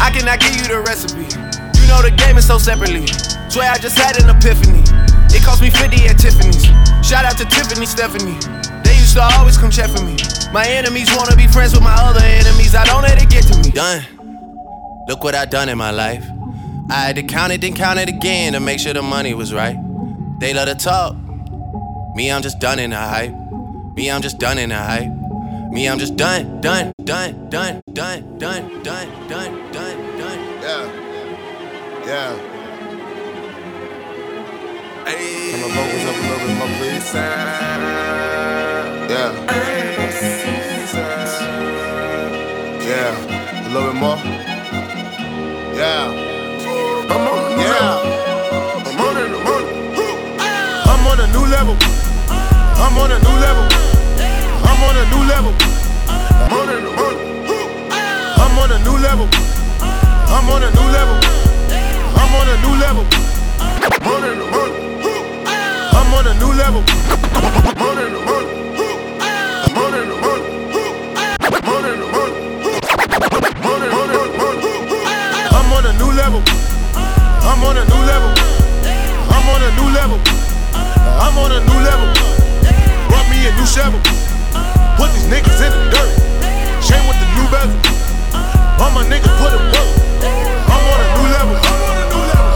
[0.00, 1.24] I cannot give you the recipe.
[1.80, 3.06] You know the game is so separately.
[3.48, 4.84] Swear I just had an epiphany.
[5.32, 6.64] It cost me 50 at Tiffany's.
[7.00, 8.36] Shout out to Tiffany Stephanie.
[8.84, 10.16] They used to always come check for me.
[10.52, 12.74] My enemies wanna be friends with my other enemies.
[12.74, 13.70] I don't let it get to me.
[13.70, 14.04] Done.
[15.08, 16.24] Look what I done in my life.
[16.90, 19.52] I had to count it, then count it again to make sure the money was
[19.52, 19.76] right.
[20.40, 21.16] They love to talk.
[22.14, 23.34] Me, I'm just done in the hype.
[23.94, 25.12] Me, I'm just done in the hype.
[25.70, 30.38] Me, I'm just done, done, done, done, done, done, done, done, done, done.
[30.62, 30.86] Yeah.
[32.06, 32.32] Yeah.
[35.04, 35.50] Hey.
[35.52, 37.14] Turn my vocals up a little bit more, please.
[39.12, 39.30] Yeah.
[42.88, 43.12] Yeah.
[43.66, 44.18] A little bit more.
[45.76, 46.27] Yeah.
[47.68, 48.00] Yeah.
[48.88, 49.76] I'm on a new level.
[50.88, 51.76] I'm on a new level.
[52.80, 53.68] I'm on a new level.
[54.64, 55.52] I'm on a new level.
[56.40, 57.28] I'm on a new level.
[58.40, 59.28] I'm on a new level.
[60.32, 61.20] I'm on a new level.
[62.16, 63.04] I'm on a new level.
[63.12, 63.74] I'm
[66.08, 66.24] on a new level.
[66.24, 66.82] I'm on a new level.
[66.88, 67.98] I'm on
[69.88, 70.72] a new level.
[71.28, 71.82] I'm on
[73.28, 74.32] a new level.
[75.52, 76.77] I'm on a new level.
[77.48, 78.28] I'm on a new level.
[79.32, 80.20] I'm on a new level.
[81.16, 82.12] I'm on a new level.
[83.08, 83.96] Brought me a new shovel.
[85.00, 86.12] Put these niggas in the dirt.
[86.84, 87.72] Chain with the new bezel.
[88.76, 89.90] All my niggas put it work.
[90.68, 91.56] I'm on a new level.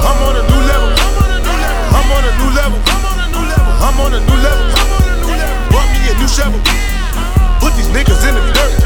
[0.05, 0.91] I'm on a new level.
[1.97, 2.81] I'm on a new level.
[3.81, 4.67] I'm on a new level.
[5.73, 6.61] Brought me a new shovel.
[7.65, 8.77] Put these niggas in the dirt.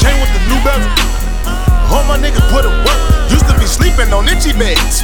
[0.00, 0.88] Chain with the new bezel.
[1.92, 3.13] All my niggas put it work
[3.94, 5.02] sleeping on itchy beds.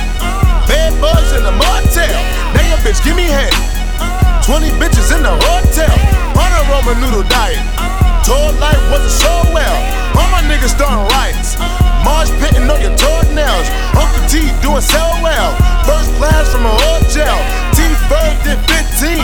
[0.70, 2.20] Bed bugs in the motel.
[2.54, 3.50] Now bitch give me head.
[4.46, 5.94] 20 bitches in the hotel.
[6.38, 7.58] On a ramen noodle diet.
[8.22, 9.76] Told life wasn't so well.
[10.14, 11.58] All my niggas starting riots.
[12.06, 13.66] Marsh pitting on your toenails.
[13.98, 15.50] Uncle T doing so well.
[15.82, 17.36] First class from a hotel.
[17.74, 19.18] T Bird did 15.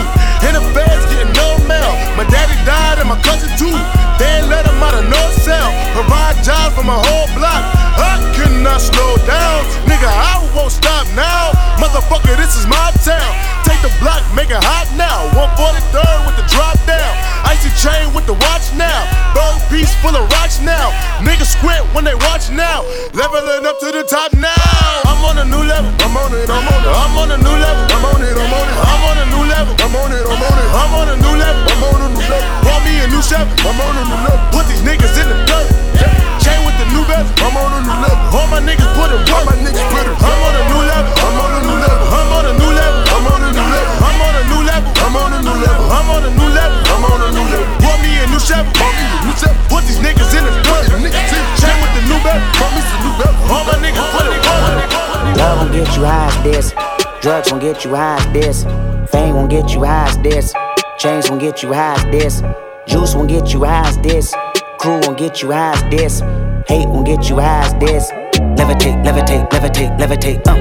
[0.47, 1.91] In the feds getting no mail.
[2.19, 3.75] My daddy died and my cousin too.
[4.19, 5.71] They let him out of no cell.
[5.95, 7.76] Provide jobs for my whole block.
[7.97, 9.65] I cannot slow down.
[9.89, 11.51] Nigga, I won't stop now.
[11.81, 13.31] Motherfucker, this is my town.
[13.65, 15.27] Take the block, make it hot now.
[15.35, 17.13] 143rd with the drop down.
[17.47, 19.07] Icy chain with the watch now.
[19.33, 20.91] Bird piece full of rocks now.
[21.23, 22.83] Niggas squint when they watch now.
[23.13, 24.53] Leveling up to the top now.
[25.07, 25.89] I'm on a new level.
[26.03, 26.91] I'm on it, I'm on it.
[26.91, 27.83] I'm on a new level.
[27.87, 28.77] I'm on it, I'm on it.
[28.77, 29.73] I'm on a new level.
[29.79, 30.67] I'm on it, I'm on it.
[30.75, 31.63] I'm on a new level.
[31.67, 32.67] I'm on a new level.
[32.67, 33.51] Want me a new Chevy.
[33.63, 34.06] I'm on a
[55.87, 56.73] get you high as this.
[57.21, 58.63] Drugs won't get you high as this.
[59.11, 60.53] Fame won't get you high as this.
[60.97, 62.41] Chains won't get you high as this.
[62.87, 64.33] Juice won't get you high as this.
[64.79, 66.19] Crew won't get you high as this.
[66.67, 68.11] Hate won't get you high as this.
[68.57, 70.41] Levitate, levitate, levitate, levitate.
[70.47, 70.57] Uh.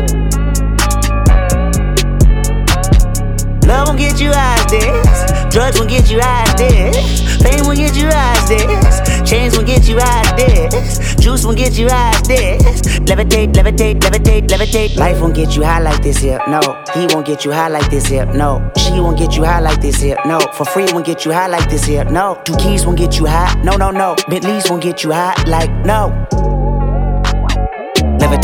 [3.66, 5.52] Love won't get you high as this.
[5.52, 7.42] Drugs won't get you high as this.
[7.42, 9.15] Fame won't get you high as this.
[9.26, 11.14] Chains won't get you high as this.
[11.16, 12.62] Juice won't get you high as this.
[13.00, 14.96] Levitate, levitate, levitate, levitate.
[14.96, 16.40] Life won't get you high like this here.
[16.46, 16.60] No,
[16.94, 18.26] he won't get you high like this here.
[18.26, 20.16] No, she won't get you high like this here.
[20.24, 22.04] No, for free won't get you high like this here.
[22.04, 23.52] No, two keys won't get you high.
[23.62, 24.14] No, no, no.
[24.28, 26.26] Bentleys won't get you high like no.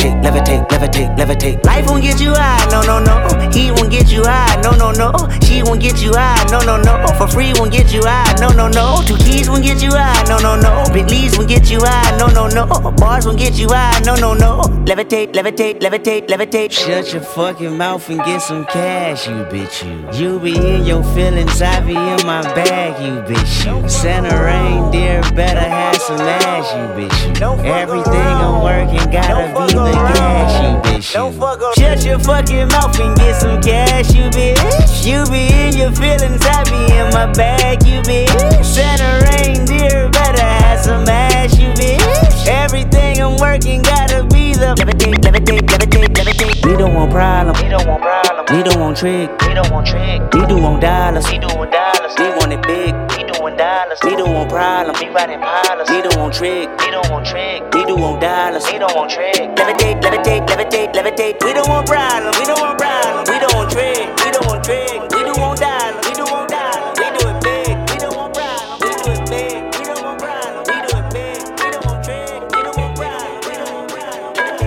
[0.03, 1.64] Levitate, levitate, levitate, levitate.
[1.64, 3.50] Life won't get you high, no, no, no.
[3.53, 5.12] He won't get you high, no, no, no.
[5.42, 7.07] She won't get you high, no, no, no.
[7.16, 9.00] For free won't get you high, no, no, no.
[9.07, 10.82] Two keys won't get you high, no, no, no.
[10.92, 12.66] Bentleys won't get you high, no, no, no.
[12.96, 14.62] Bars won't get you high, no, no, no.
[14.86, 16.72] Levitate, levitate, levitate, levitate.
[16.72, 20.32] Shut your fucking mouth and get some cash, you bitch, you.
[20.32, 23.88] You be in your feelings, I be in my bag, you bitch, you.
[23.88, 27.70] Santa reindeer better have some ass, you bitch, you.
[27.70, 31.82] Everything I'm working gotta be the gas, you bitch, you.
[31.82, 35.05] Shut your fucking mouth and get some cash, you bitch.
[35.07, 38.64] You be in your feelings, I be in my bag, you bitch.
[38.64, 42.47] Santa reindeer better have some ass, you bitch.
[42.49, 46.66] Everything I'm working gotta be the levitate, levitate, levitate, levitate.
[46.66, 47.57] We don't want problem.
[47.62, 48.57] We don't want problem.
[48.57, 49.30] We don't want trick.
[49.47, 50.22] We don't want trick.
[50.32, 51.30] We do want dollars.
[51.30, 52.14] We do want dollars.
[52.18, 53.21] We want it big.
[53.43, 53.99] We do want dollars.
[54.05, 54.95] We don't want problem.
[55.01, 55.90] We riding pilots.
[55.90, 56.68] We don't want trick.
[56.78, 57.62] We don't want trick.
[57.74, 58.64] We do want dollars.
[58.70, 59.34] We don't want trick.
[59.34, 61.43] Levitate, levitate, levitate, levitate.
[61.43, 62.32] We don't want problem.
[62.38, 63.24] We don't want problem.
[63.26, 64.07] We don't want trick.
[64.22, 64.95] We don't want trick.
[65.11, 66.07] We do want dollars.
[66.07, 66.95] We do want dollars.
[66.95, 67.74] We do it big.
[67.90, 68.78] We don't want problem.
[68.78, 69.59] We do it big.
[69.74, 70.62] We don't want problem.
[70.62, 71.43] We do it big.
[71.43, 72.47] We don't want trick.
[72.47, 73.43] We don't want problem.
[73.43, 74.62] We don't want problem.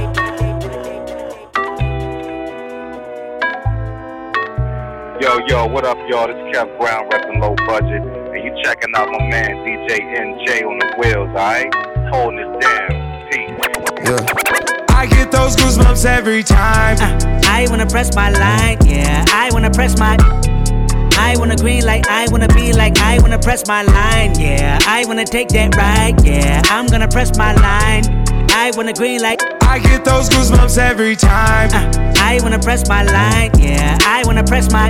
[5.24, 6.28] Yo, yo, what up, y'all?
[6.28, 8.25] This is Kev Brown repping low budget, and you
[8.64, 11.74] checking out my man DJ Enjay on the wheels, alright?
[12.12, 13.06] Holding it down.
[13.32, 14.86] Peace.
[14.90, 16.98] I get those goosebumps every time.
[17.00, 19.26] Uh, I wanna press my line, yeah.
[19.30, 20.18] I wanna press my.
[21.18, 24.80] I wanna green like I wanna be like I wanna press my line, yeah.
[24.88, 26.62] I wanna take that ride, yeah.
[26.66, 28.24] I'm gonna press my line.
[28.52, 31.70] I wanna green like I get those goosebumps every time.
[31.74, 33.98] Uh, I wanna press my line, yeah.
[34.02, 34.90] I wanna press my.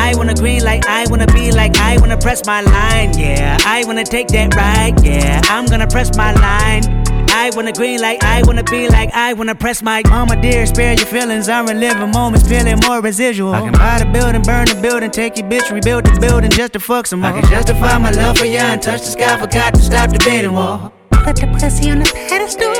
[0.00, 3.58] I wanna green like I wanna be like I wanna press my line, yeah.
[3.66, 5.40] I wanna take that ride, yeah.
[5.44, 6.84] I'm gonna press my line.
[7.32, 10.94] I wanna green like I wanna be like I wanna press my mama dear, spare
[10.94, 11.48] your feelings.
[11.48, 13.52] I'm reliving moments, feeling more residual.
[13.52, 16.72] I can buy the building, burn the building, take your bitch, rebuild the building just
[16.72, 17.30] to fuck some more.
[17.30, 20.18] I can justify my love for you and touch the sky, forgot to stop the
[20.18, 20.92] beating wall.
[21.10, 22.72] Put the pussy on the pedestal.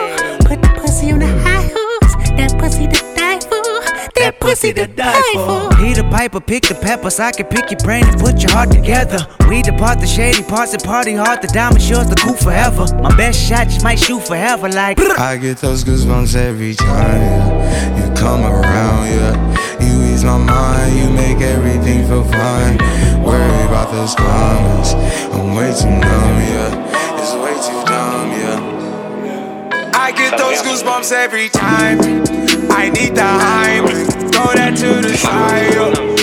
[0.49, 2.31] Put the pussy on the high horse.
[2.37, 3.01] That pussy to die for.
[3.01, 3.10] That
[4.41, 5.76] pussy to die for.
[5.76, 7.20] Peter Piper, pick the peppers.
[7.20, 9.18] I can pick your brain and put your heart together.
[9.49, 11.43] We depart the shady parts and party hard.
[11.43, 12.86] The diamond yours, the cool forever.
[13.01, 14.68] My best shot just might shoot forever.
[14.68, 17.97] Like I get those goosebumps every time yeah.
[17.99, 19.07] you come around.
[19.07, 19.34] Yeah,
[19.80, 22.78] you ease my mind, you make everything feel fine.
[23.22, 24.95] Worry about those comments,
[25.34, 26.36] I'm way too numb.
[26.53, 28.30] Yeah, it's way too dumb.
[28.41, 28.80] Yeah.
[29.95, 31.99] I get those goosebumps every time.
[32.70, 34.20] I need the hype.
[34.33, 36.20] Throw that to the side.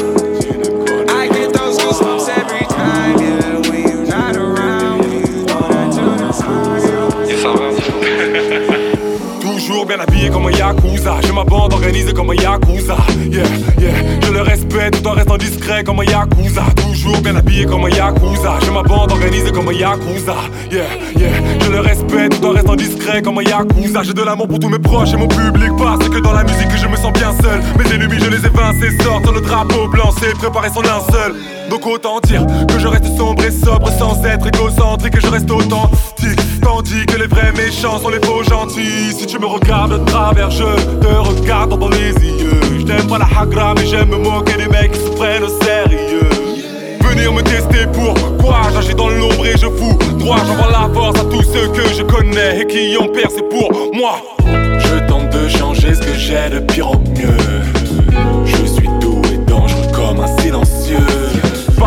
[9.57, 11.15] Toujours bien habillé comme un yakuza.
[11.21, 12.95] J'ai ma bande organisée comme un yakuza.
[13.31, 13.43] Yeah,
[13.79, 13.91] yeah,
[14.21, 16.63] je le respecte tout en restant discret comme un yakuza.
[16.75, 18.59] Toujours bien habillé comme un yakuza.
[18.63, 20.35] J'ai ma bande organisée comme un yakuza.
[20.71, 20.85] Yeah,
[21.17, 21.29] yeah,
[21.59, 24.03] je le respecte tout en restant discret comme un yakuza.
[24.03, 25.71] J'ai de l'amour pour tous mes proches et mon public.
[25.77, 27.59] Parce que dans la musique, je me sens bien seul.
[27.77, 30.11] Mes ennemis, je les évince sortent sur le drapeau blanc.
[30.19, 31.35] C'est préparer son linceul.
[31.69, 35.51] Donc autant dire que je reste sombre et sobre sans être égocentrique et je reste
[35.51, 36.39] authentique.
[36.61, 39.13] Tandis que les vrais méchants sont les faux gentils.
[39.17, 42.61] Si tu me regardes de travers, je te regarde dans les yeux.
[42.79, 46.29] Je pas la hagra, mais j'aime me moquer des mecs qui se prennent au sérieux.
[47.01, 48.61] Venir me tester pour quoi?
[48.73, 50.37] J'agis dans l'ombre et je fous droit.
[50.47, 54.21] J'envoie la force à tous ceux que je connais et qui ont percé pour moi.
[54.79, 57.56] Je tente de changer ce que j'ai de pire au mieux.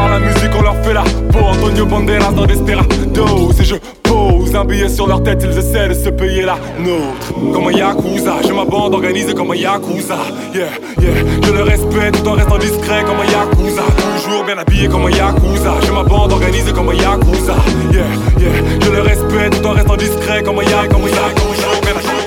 [0.09, 1.45] La musique, on leur fait la peau.
[1.45, 3.53] Antonio Banderas dans Desperado.
[3.57, 7.33] Si je pose un billet sur leur tête, ils essaient de se payer la nôtre.
[7.53, 10.17] Comme un yakuza, j'ai ma bande organisée comme un yakuza.
[10.55, 10.67] Yeah,
[11.01, 11.11] yeah,
[11.45, 13.83] je le respecte tout en restant discret comme un yakuza.
[14.17, 15.75] Toujours bien habillé comme un yakuza.
[15.83, 17.55] J'ai ma bande organisée comme un yakuza.
[17.93, 18.05] Yeah,
[18.41, 21.23] yeah, je le respecte tout en restant discret comme un yakuza.
[21.29, 21.69] Yakuza.
[21.83, 22.27] Bien habillé,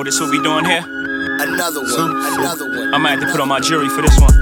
[0.00, 0.80] Oh, this what we doing here?
[1.44, 2.16] Another one.
[2.40, 2.88] Another one.
[2.88, 4.32] I might have to put on my jury for this one.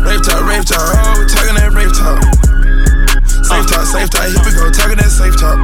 [0.00, 2.16] Rave talk, rave talk, oh, we talking that rave talk.
[3.44, 5.60] Safe talk, safe talk, here we go, talking that safe talk.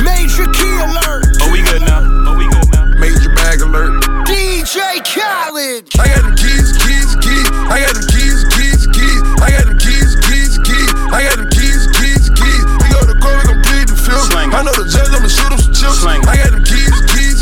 [0.00, 1.28] Major key alert.
[1.44, 2.00] Oh, we good now.
[2.24, 2.88] Oh, we good now.
[2.96, 4.00] Major bag alert.
[4.24, 5.84] DJ Khaled.
[6.00, 7.48] I got them keys, keys, keys.
[7.68, 9.20] I got them keys, keys, keys.
[9.44, 10.90] I got them keys, keys, keys.
[11.12, 12.64] I got them keys, keys, keys.
[12.80, 14.32] We go to court, we gon' plead the fifth.
[14.32, 16.00] I know the judge, I'ma shoot him some chips.
[16.00, 16.96] I got them keys,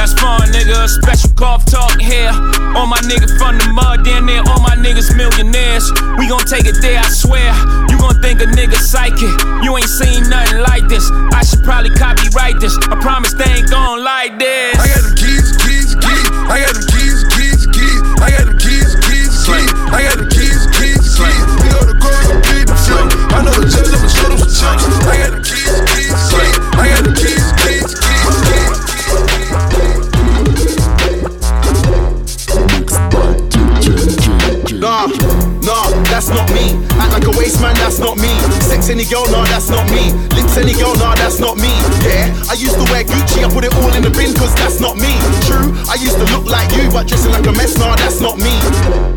[0.00, 0.88] That's fun, nigga.
[0.88, 2.32] Special golf talk here.
[2.72, 4.40] All my niggas from the mud, down there.
[4.48, 5.92] All my niggas millionaires.
[6.16, 7.52] We gon' take it there, I swear.
[7.92, 9.28] You gon' think a nigga psychic.
[9.60, 11.04] You ain't seen nothing like this.
[11.36, 12.80] I should probably copyright this.
[12.88, 14.80] I promise they ain't gon' like this.
[14.80, 16.26] I got them keys, keys, keys.
[16.48, 18.00] I got them keys, keys, keys.
[18.24, 19.70] I got them keys, keys, keys.
[19.92, 20.16] I got
[36.60, 36.86] me.
[37.00, 38.59] Act like a waste man, that's not me.
[38.70, 40.14] Sex any girl, nah, that's not me.
[40.38, 41.74] Lips any girl, nah, that's not me.
[42.06, 44.78] Yeah, I used to wear Gucci, I put it all in the bin, cause that's
[44.78, 45.10] not me.
[45.42, 48.38] True, I used to look like you, but dressing like a mess, nah, that's not
[48.38, 48.54] me.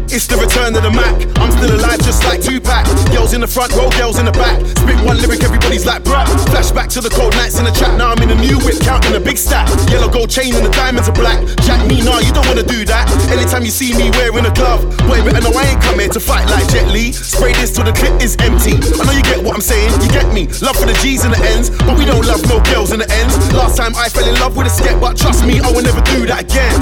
[0.10, 1.14] It's the return of the Mac.
[1.38, 2.86] I'm still alive, just like Tupac.
[3.14, 4.62] Girls in the front row, girls in the back.
[4.78, 6.26] Spit one lyric, everybody's like, bruh.
[6.50, 7.98] Flashback to the cold nights in the trap.
[7.98, 9.70] Now I'm in a new whip, counting a big stack.
[9.90, 11.42] Yellow gold chain and the diamonds are black.
[11.66, 13.10] Jack me, nah, you don't wanna do that.
[13.30, 16.20] Anytime you see me wearing a glove, boy, better know I ain't come here to
[16.20, 17.12] fight like Jet Li.
[17.12, 18.78] Spray this till the clip is empty.
[18.78, 20.48] I know you get what I'm saying, you get me.
[20.64, 23.10] Love for the G's and the N's, but we don't love no girls in the
[23.12, 23.36] ends.
[23.54, 26.02] Last time I fell in love with a skep, but trust me, I will never
[26.16, 26.74] do that again.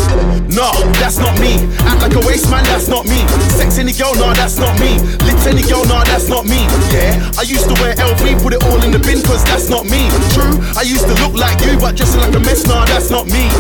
[0.48, 1.58] Nah, that's not me.
[1.90, 3.26] Act like a waste man, that's not me.
[3.58, 5.02] Sex any girl, nah, that's not me.
[5.26, 6.62] Lips any girl, nah, that's not me.
[6.94, 10.08] Yeah, I used to wear LV, put it all in cause that's not me.
[10.32, 13.28] True, I used to look like you, but dressing like a mess, nah, that's not
[13.28, 13.52] me.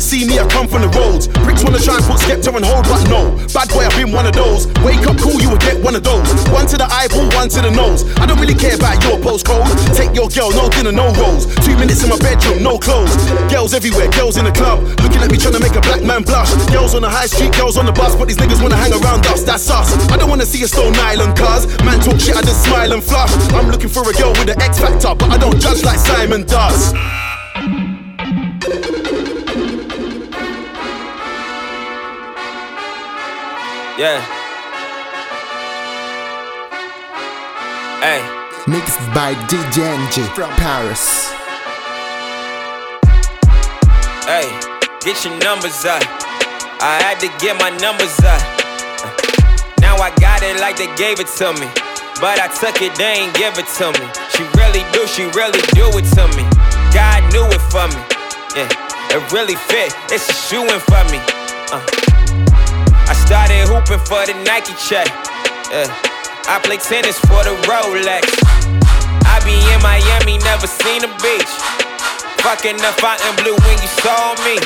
[0.00, 1.28] See me, I come from the roads.
[1.44, 3.36] Bricks wanna try and put Skepta on hold, but no.
[3.52, 4.66] Bad boy, I've been one of those.
[4.80, 6.24] Wake up cool, you will get one of those.
[6.48, 8.08] One to the eyeball, one to the nose.
[8.16, 9.68] I don't really care about your postcode.
[9.92, 11.50] Take your girl, no dinner, no rolls.
[11.66, 13.12] Two minutes in my bedroom, no clothes.
[13.50, 14.84] Girls everywhere, girls in the club.
[15.02, 16.52] Looking at me trying to make a black man blush.
[16.70, 19.26] Girls on the high street, girls on the bus, but these niggas wanna hang around
[19.26, 19.90] us, that's us.
[20.08, 21.66] I don't wanna see a Stone Island cuz.
[21.82, 23.32] Man talk shit, I just smile and flush.
[23.52, 26.42] I'm looking for a girl with an X factor, but I don't judge like Simon
[26.46, 26.92] does.
[33.98, 34.20] Yeah.
[38.00, 38.44] Hey.
[38.66, 41.30] Mixed by DJ Enjay from Paris.
[44.24, 44.48] Hey,
[45.02, 46.02] get your numbers up.
[46.80, 48.40] I had to get my numbers up.
[49.80, 51.68] Now I got it like they gave it to me.
[52.20, 54.23] But I took it, they ain't give it to me.
[54.34, 56.44] She really do, she really do it to me.
[56.90, 58.00] God knew it for me.
[58.54, 58.68] Yeah,
[59.14, 59.94] it really fit.
[60.10, 61.22] It's a shoe in for me.
[61.70, 61.82] Uh.
[63.06, 65.06] I started hooping for the Nike check.
[65.70, 65.86] Yeah.
[66.46, 68.28] I play tennis for the Rolex.
[69.24, 71.52] I be in Miami, never seen a beach.
[72.44, 74.60] Fucking the Fontainebleau when you saw me.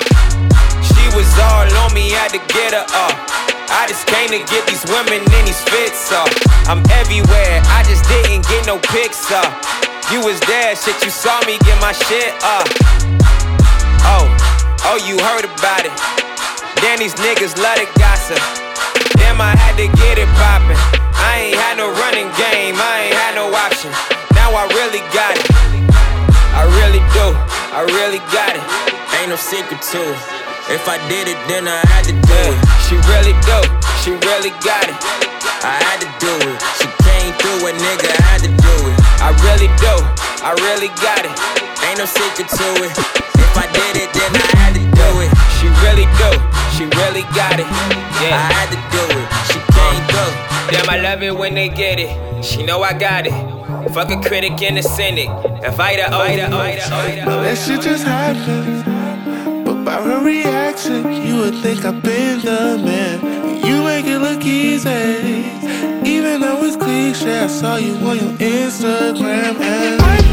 [0.82, 3.57] She was all on me, had to get her up.
[3.68, 6.32] I just came to get these women in these fits up.
[6.64, 9.52] I'm everywhere, I just didn't get no pics up.
[10.08, 12.64] You was there, shit, you saw me get my shit up.
[14.08, 14.24] Oh,
[14.88, 15.92] oh, you heard about it.
[16.80, 18.40] Then these niggas love to gossip.
[19.20, 20.80] Damn, I had to get it poppin'.
[21.20, 23.92] I ain't had no running game, I ain't had no option.
[24.32, 25.44] Now I really got it.
[26.56, 27.36] I really do,
[27.76, 28.64] I really got it.
[29.20, 30.37] Ain't no secret to it.
[30.68, 32.60] If I did it, then I had to do it.
[32.84, 33.58] She really do,
[34.04, 34.96] she really got it.
[35.64, 36.60] I had to do it.
[36.76, 38.96] She came through, a nigga I had to do it.
[39.24, 39.94] I really do,
[40.44, 41.32] I really got it.
[41.88, 42.92] Ain't no secret to it.
[43.40, 45.32] If I did it, then I had to do it.
[45.56, 46.30] She really do,
[46.76, 47.68] she really got it.
[48.20, 49.26] Yeah, I had to do it.
[49.48, 50.32] She came through.
[50.68, 52.44] Damn, I love it when they get it.
[52.44, 53.32] She know I got it.
[53.94, 55.28] Fuck a critic and a cynic.
[55.64, 56.24] Invite her over.
[56.24, 58.84] Oh, now that shit just happened.
[59.64, 63.64] But by her reaction, you would think I've been the man.
[63.66, 65.50] You make it look easy.
[66.08, 69.60] Even though it's cliche, I saw you on your Instagram.
[69.60, 70.27] And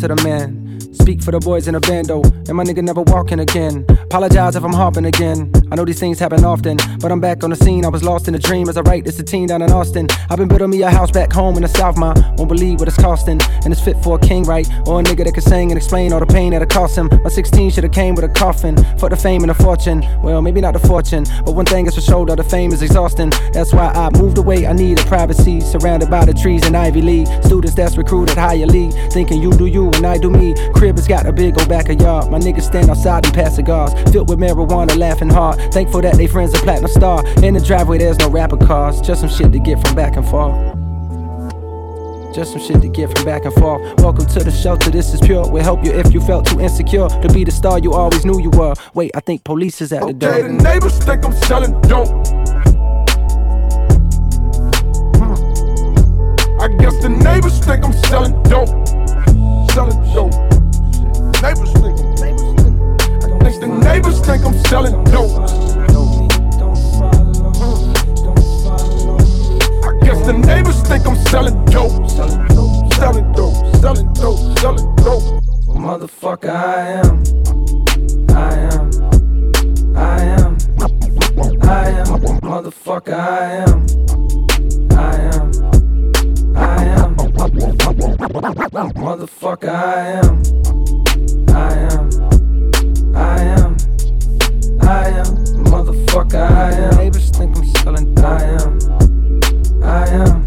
[0.00, 0.80] to the man.
[0.94, 3.84] Speak for the boys in the bando, and my nigga never walking again.
[3.88, 5.52] Apologize if I'm harping again.
[5.72, 7.84] I know these things happen often, but I'm back on the scene.
[7.84, 10.08] I was lost in a dream as I write this a teen down in Austin.
[10.28, 12.12] I've been building me a house back home in the South, ma.
[12.36, 14.68] Won't believe what it's costing, and it's fit for a king, right?
[14.88, 17.08] Or a nigga that can sing and explain all the pain that it cost him.
[17.22, 20.04] My 16 should have came with a coffin for the fame and the fortune.
[20.22, 22.82] Well, maybe not the fortune, but one thing is for sure, though the fame is
[22.82, 23.30] exhausting.
[23.52, 24.66] That's why I moved away.
[24.66, 27.28] I needed privacy, surrounded by the trees in Ivy League.
[27.44, 30.54] Students that's recruited higher league, thinking you do you and I do me.
[30.74, 32.28] Crib has got a big old backyard.
[32.28, 35.59] My niggas stand outside and pass cigars, filled with marijuana, laughing hard.
[35.72, 37.24] Thankful that they friends a platinum star.
[37.42, 40.26] In the driveway, there's no rapper cars, just some shit to get from back and
[40.26, 40.54] forth.
[42.34, 43.82] Just some shit to get from back and forth.
[44.00, 45.50] Welcome to the shelter, this is pure.
[45.50, 48.40] We'll help you if you felt too insecure to be the star you always knew
[48.40, 48.74] you were.
[48.94, 50.30] Wait, I think police is at the door.
[50.30, 52.08] Okay, the neighbors think I'm selling dope.
[56.60, 58.68] I guess the neighbors think I'm selling dope.
[59.72, 60.34] Selling dope.
[61.42, 62.09] Neighbors think I'm.
[63.60, 65.36] The neighbors think I'm selling dope.
[69.84, 72.08] I guess the neighbors think I'm selling dope.
[72.10, 72.94] Selling dope.
[72.94, 73.76] Selling dope.
[73.76, 74.58] Selling dope.
[74.58, 75.44] Selling dope.
[75.66, 77.22] Well, motherfucker, I am.
[78.30, 78.90] I am.
[79.94, 80.56] I am.
[81.60, 82.06] I am.
[82.40, 83.86] Motherfucker, I am.
[84.96, 85.50] I am.
[86.56, 87.14] I am.
[88.94, 90.69] Motherfucker, I am.
[94.90, 95.24] I am,
[95.70, 96.96] motherfucker, I am.
[96.96, 98.18] Neighbors think I'm selling.
[98.18, 98.78] I am,
[99.84, 100.44] I am,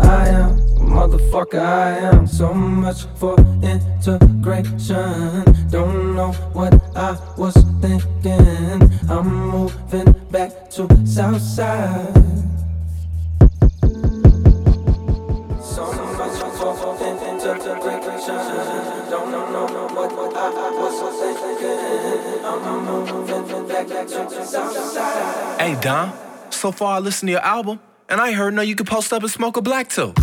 [0.00, 2.28] I am, motherfucker, I am.
[2.28, 5.42] So much for integration.
[5.70, 8.80] Don't know what I was thinking.
[9.10, 12.51] I'm moving back to Southside.
[25.58, 26.12] Hey, Dom.
[26.50, 29.22] So far, I listened to your album, and I heard know you could post up
[29.22, 30.14] and smoke a black too.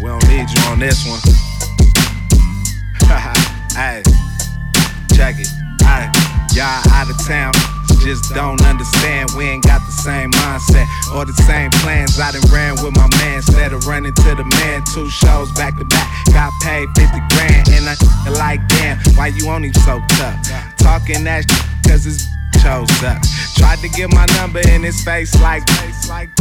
[0.00, 1.18] We don't need you on this one.
[3.74, 4.02] hey,
[5.16, 5.48] check it.
[5.82, 6.08] Hey,
[6.54, 7.83] y'all out of town.
[8.04, 9.30] Just don't understand.
[9.32, 10.84] We ain't got the same mindset
[11.16, 12.20] or the same plans.
[12.20, 14.84] I done ran with my man instead of running to the man.
[14.92, 16.08] Two shows back to back.
[16.26, 17.68] Got paid 50 grand.
[17.72, 17.96] And I
[18.36, 20.36] like, damn, why you only so tough?
[20.76, 22.28] Talking that shit cause his
[22.62, 23.24] chose up.
[23.56, 25.64] Tried to get my number in his face like,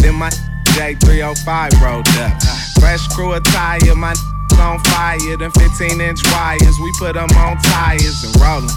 [0.04, 0.30] then my
[0.76, 2.44] J305 rolled up.
[2.80, 4.14] Fresh crew attire, my
[4.60, 5.38] on fire.
[5.38, 8.68] Them 15 inch wires, we put them on tires and rollin'.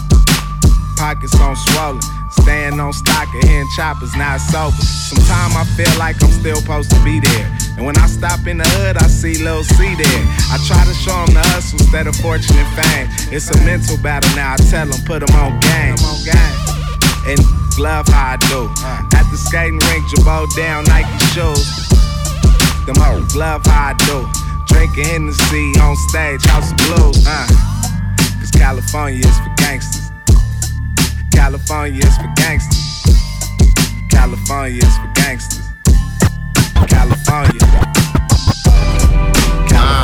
[0.95, 1.99] Pockets on swollen.
[2.31, 4.75] Staying on stock of hitting choppers, not sober.
[4.81, 7.47] Sometimes I feel like I'm still supposed to be there.
[7.77, 10.23] And when I stop in the hood, I see Lil C there.
[10.51, 13.07] I try to show him the hustle instead of fortune and fame.
[13.31, 15.95] It's a mental battle now, I tell him, put him on game.
[17.27, 17.39] And
[17.79, 18.67] love how I do.
[19.15, 21.87] At the skating rink, Jabot down Nike shoes.
[22.85, 24.25] Them hoes love how I do.
[24.67, 27.25] Drinking Hennessy on stage, House of Blues.
[27.27, 27.47] Uh.
[28.39, 30.06] Cause California is for gangsters.
[31.37, 32.81] California is for gangsters.
[34.09, 35.67] California is for gangsters.
[36.87, 37.59] California.
[39.69, 39.96] California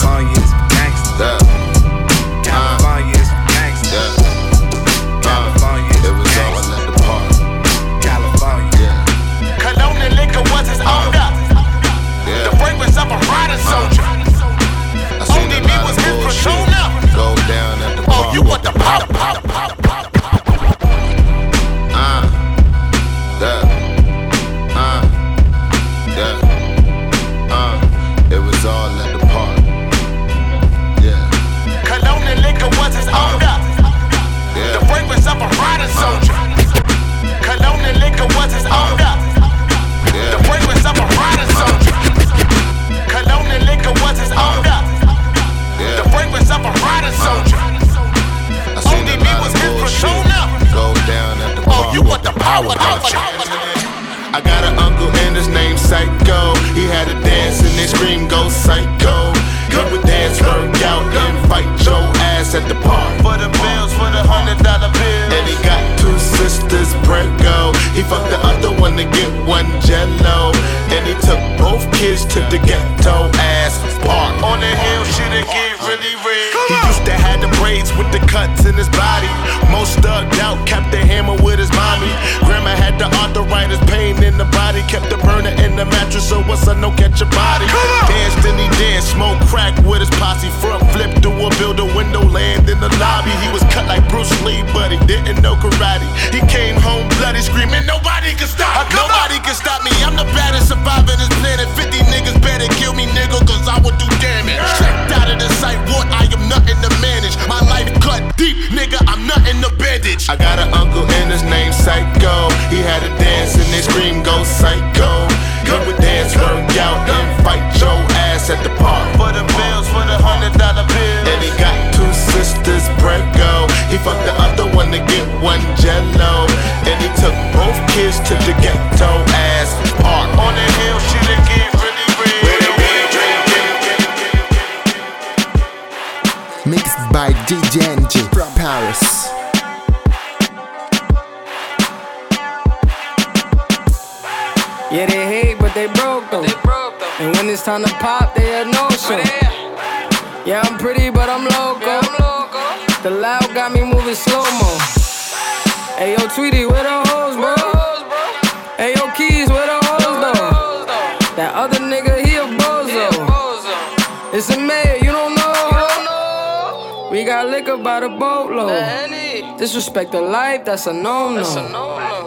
[164.35, 167.09] It's a mayor, you don't know.
[167.11, 169.59] We got liquor by the boatload.
[169.59, 171.43] Disrespect the life, that's a no-no.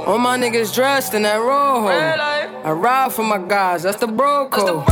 [0.06, 1.88] All my niggas dressed in that rojo.
[1.88, 4.86] I ride for my guys, that's the bro code.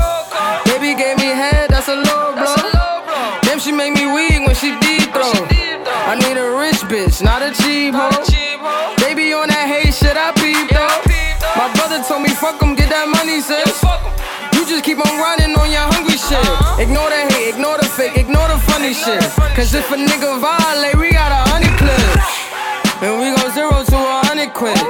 [0.64, 2.56] Baby gave me head, that's a low blow.
[3.42, 5.30] Damn, she make me weak when she deep throw.
[6.10, 8.10] I need a rich bitch, not a cheap hoe.
[8.98, 11.00] Baby on that hate shit, I peep though.
[11.54, 11.70] My
[14.64, 16.40] you just keep on running on your hungry shit.
[16.80, 19.20] Ignore the hate, ignore the fake, ignore the funny shit.
[19.52, 23.04] Cause if a nigga violate, we got a honey clip.
[23.04, 24.80] And we go zero to a hundred quid.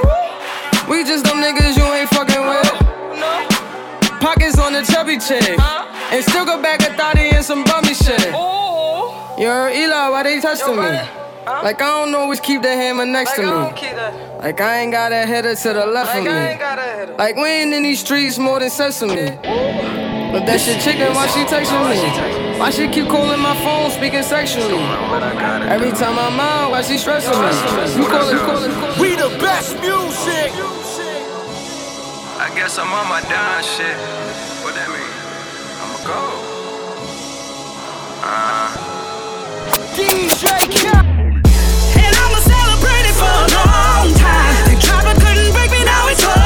[0.87, 2.71] We just them niggas you ain't fucking with.
[3.19, 3.47] No
[4.21, 5.59] Pockets on the chubby chick.
[5.59, 8.31] And still go back a thotty and some bummy shit.
[8.31, 11.24] You're Eli, why they testing me?
[11.45, 13.47] Like I don't always keep the hammer next to me.
[13.47, 17.13] Like I ain't got a header to the left of me.
[17.17, 19.37] Like we ain't in these streets more than sesame.
[20.35, 22.59] But that shit chicken, why she texting me?
[22.59, 24.81] Why she keep calling my phone, speaking sexually?
[25.69, 28.01] Every time I'm out, why she stressing me?
[28.01, 28.99] You call it, call it.
[28.99, 30.51] We the best music.
[32.37, 33.95] I guess I'm on my down shit.
[34.65, 35.13] What that mean?
[35.79, 36.21] I'ma go.
[38.23, 38.95] Uh.
[39.95, 40.43] DJ
[40.75, 41.14] Khaled.
[46.05, 46.44] Break me,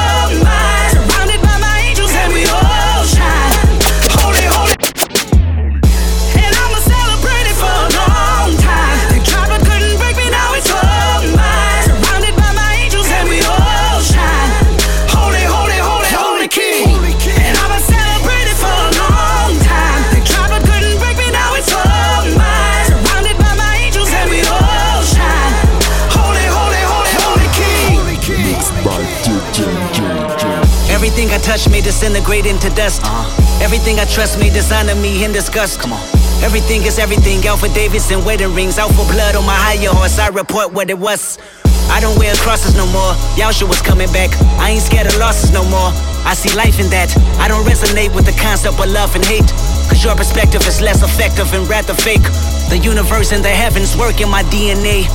[31.50, 33.02] touch may disintegrate into dust.
[33.02, 33.26] Uh-huh.
[33.58, 35.80] Everything I trust may dishonor me in disgust.
[35.80, 35.98] Come on.
[36.46, 37.44] Everything is everything.
[37.44, 38.78] Alpha Davidson wedding rings.
[38.78, 40.20] Out for blood on my higher horse.
[40.20, 41.42] I report what it was.
[41.90, 43.18] I don't wear crosses no more.
[43.34, 44.30] Yausha was coming back.
[44.62, 45.90] I ain't scared of losses no more.
[46.22, 47.10] I see life in that.
[47.42, 49.50] I don't resonate with the concept of love and hate.
[49.90, 52.22] Cause your perspective is less effective and rather fake.
[52.70, 55.10] The universe and the heavens work in my DNA.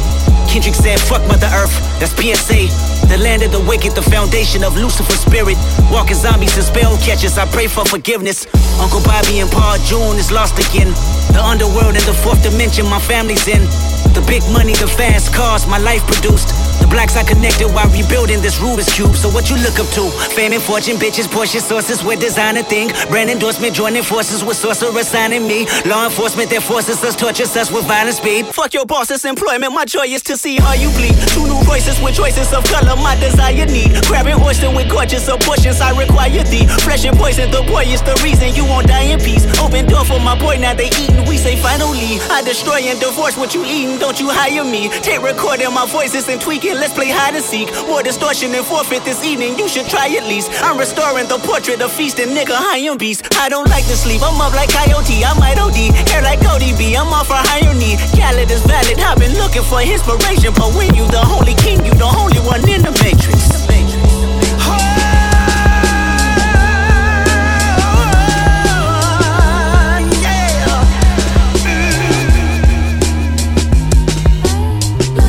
[0.51, 2.67] Kendrick said, fuck Mother Earth, that's PSA.
[3.07, 5.55] The land of the wicked, the foundation of Lucifer's spirit.
[5.89, 8.45] Walking zombies and spell catchers, I pray for forgiveness.
[8.75, 10.91] Uncle Bobby and Paul June is lost again.
[11.31, 13.63] The underworld and the fourth dimension my family's in.
[14.11, 16.51] The big money, the fast cars my life produced.
[16.95, 19.19] The blacks I connected while rebuilding this Rubik's Cube.
[19.19, 20.07] So what you look up to?
[20.31, 22.87] Fame and fortune, bitches, Porsche sources with designer thing.
[23.11, 25.67] Brand endorsement, joining forces with sorcerer signing me.
[25.83, 28.47] Law enforcement that forces us, tortures us with violent speed.
[28.47, 31.19] Fuck your boss's employment, my joy is to see how you bleed.
[31.35, 33.91] Two new voices with choices of color, my desire need.
[34.07, 36.63] Grabbing oyster with gorgeous abortions, I require thee.
[36.87, 39.43] Flesh and poison, the boy is the reason you won't die in peace.
[39.59, 42.23] Open door for my boy, now they eating, we say finally.
[42.31, 44.87] I destroy and divorce what you eating, don't you hire me.
[45.03, 47.73] Take recording my voices and tweaking, let's play hide and seek.
[47.89, 50.53] More distortion and forfeit this evening, you should try at least.
[50.61, 53.25] I'm restoring the portrait of feasting, nigga, high on beast.
[53.41, 55.73] I don't like to sleep, I'm up like Coyote, I might OD.
[56.13, 57.97] Hair like Cody B, I'm off for higher knee.
[58.13, 61.93] Khaled is valid, I've been looking for inspiration, but when you the holy king, you
[61.97, 63.65] the only one in the matrix.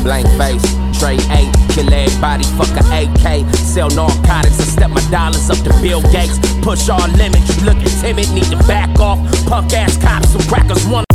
[0.03, 3.47] Blank face, trade eight, kill everybody, fuck a AK.
[3.55, 6.39] Sell narcotics and step my dollars up to Bill Gates.
[6.61, 9.19] Push all limits, you looking timid, need to back off.
[9.45, 11.06] Punk ass cops and crackers want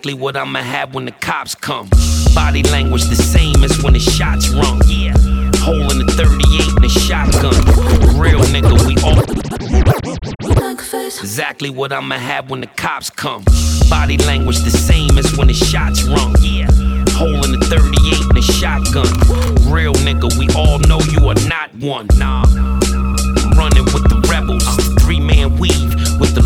[0.00, 1.86] Exactly what I'ma have when the cops come.
[2.34, 4.80] Body language the same as when the shots rung.
[4.86, 5.12] Yeah.
[5.60, 7.52] Hole in the 38 and the shotgun.
[8.18, 9.20] Real nigga, we all.
[11.20, 13.44] Exactly what I'ma have when the cops come.
[13.90, 16.34] Body language the same as when the shots rung.
[16.40, 16.70] Yeah.
[17.10, 19.04] Hole in the 38 and the shotgun.
[19.70, 22.06] Real nigga, we all know you are not one.
[22.16, 22.44] Nah.
[22.48, 24.64] I'm running with the rebels.
[25.04, 26.40] Three man weave with the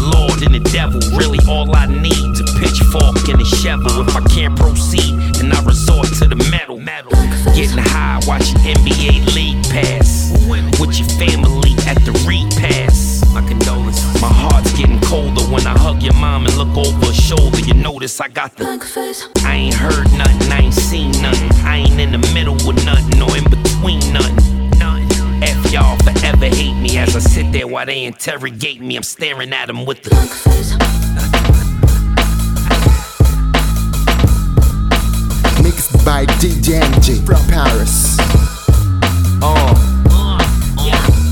[0.45, 1.01] and the devil.
[1.17, 4.01] Really, all I need a pitchfork and a shovel.
[4.01, 6.79] If I can't proceed, then I resort to the metal.
[6.79, 7.13] metal.
[7.55, 10.33] Getting high, watching NBA League Pass.
[10.81, 13.25] With your family at the repass.
[13.33, 14.05] My condolences.
[14.21, 17.59] My heart's getting colder when I hug your mom and look over her shoulder.
[17.61, 18.65] You notice I got the.
[19.45, 21.51] I ain't heard nothing, I ain't seen nothing.
[21.65, 24.54] I ain't in the middle with nothing or in between nothing.
[25.75, 28.95] Y'all forever hate me as I sit there while they interrogate me.
[28.95, 30.11] I'm staring at them with the.
[35.65, 38.17] Mixed by DJ Enjay from Paris.
[39.43, 39.75] Uh.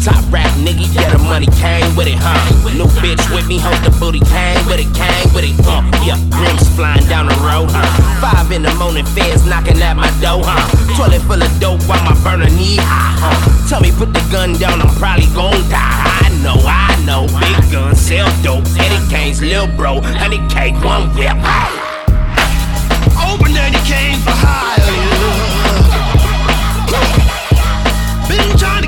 [0.03, 2.34] Top rap nigga, yeah, the money came with it, huh?
[2.74, 5.86] New bitch with me, host the booty, came with it, came with it, uh.
[6.03, 7.91] Yeah, rims flying down the road, uh.
[8.43, 10.66] Five in the morning, fans knocking at my door, huh?
[10.97, 13.68] Toilet full of dope while my burner knee high, huh?
[13.68, 15.78] Tell me put the gun down, I'm probably gon' die.
[15.78, 18.66] I know, I know, big gun sell dope.
[18.74, 21.38] Eddie Kane's lil bro, honey cake, one whip.
[23.14, 24.90] Open Eddie Kane for hire.
[28.26, 28.82] Been trying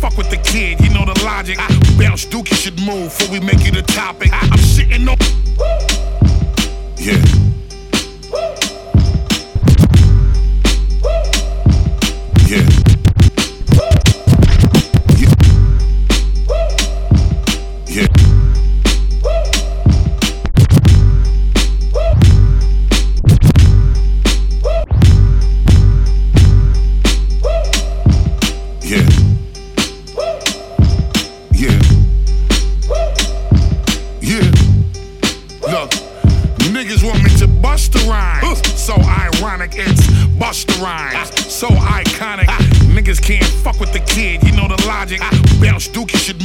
[0.00, 1.58] fuck with the kid, you know the logic.
[1.60, 4.30] I Bounce Dookie should move before we make it a topic.
[4.32, 5.89] I'm sitting on.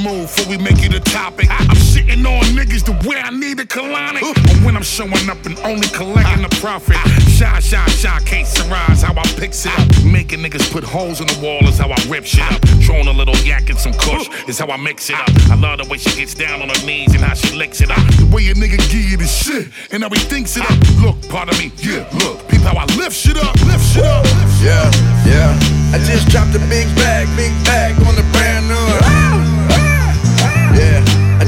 [0.06, 1.47] Move before we make it a topic.
[1.49, 4.22] I'm sitting on niggas the way I need a colonic.
[4.22, 6.97] But when I'm showing up and only collecting the profit.
[7.28, 9.88] Shy, shy, shy, can't surprise how I picks it up.
[10.06, 12.62] Making niggas put holes in the wall is how I rip shit up.
[12.86, 15.30] Throwing a little yak and some kush is how I mix it up.
[15.49, 17.89] I love the way she gets down on her knees and how she licks it
[17.89, 18.06] up.
[18.22, 20.78] The way a nigga give you the shit and how he thinks it up.
[21.01, 22.47] Look, part of me, yeah, look.
[22.47, 24.26] Peep how I lift shit up, lift shit up.
[24.62, 24.86] Yeah,
[25.26, 25.93] yeah.
[25.93, 29.24] I just dropped a big bag, big bag on the brand new.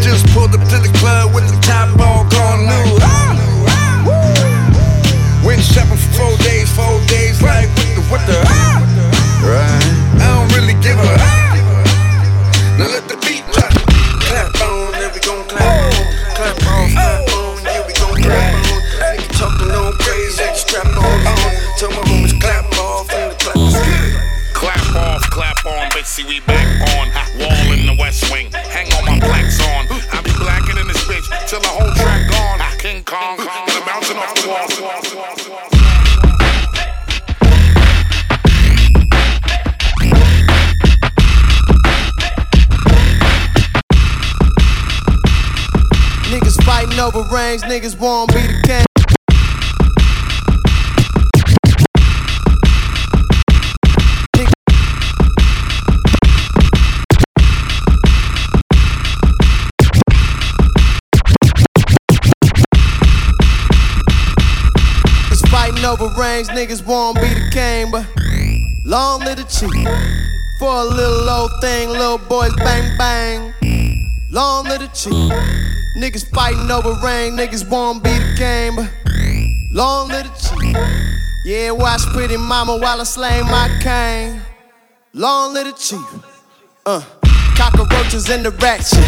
[0.08, 2.96] Just pulled up to the club with the top all gone new.
[5.46, 7.68] Went shopping for four days, four days, like
[8.10, 9.04] what the, what the,
[9.44, 9.84] right?
[10.16, 11.04] I don't really give a.
[12.80, 13.17] Now let the
[46.98, 48.84] Fighting over rings, niggas won't be the king.
[65.86, 68.06] Over rings, niggas won't be the king, but
[68.86, 69.88] long live the chief.
[70.60, 73.54] For a little old thing, little boys bang bang.
[74.30, 75.77] Long live the chief.
[75.98, 78.76] Niggas fighting over rain, niggas won't be the game,
[79.72, 80.78] long live the chief.
[81.44, 84.40] Yeah, watch pretty mama while I slay my cane.
[85.14, 86.06] Long live the chief.
[86.86, 87.02] Uh,
[87.56, 89.00] cockroaches in the ratchet.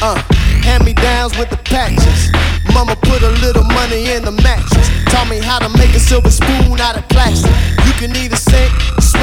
[0.00, 0.16] Uh,
[0.64, 2.32] hand me downs with the patches.
[2.72, 4.88] Mama put a little money in the mattress.
[5.12, 7.52] Taught me how to make a silver spoon out of plastic.
[7.84, 8.72] You can either sink,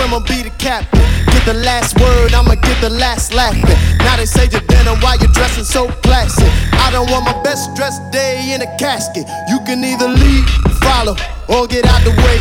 [0.08, 1.04] or be the captain.
[1.32, 3.78] Get the last word, I'ma get the last laughing.
[4.00, 6.48] Now they say you're denim why you're dressing so classy.
[6.80, 9.28] I don't want my best dressed day in a casket.
[9.50, 10.46] You can either lead,
[10.80, 11.16] follow,
[11.48, 12.40] or get out the way.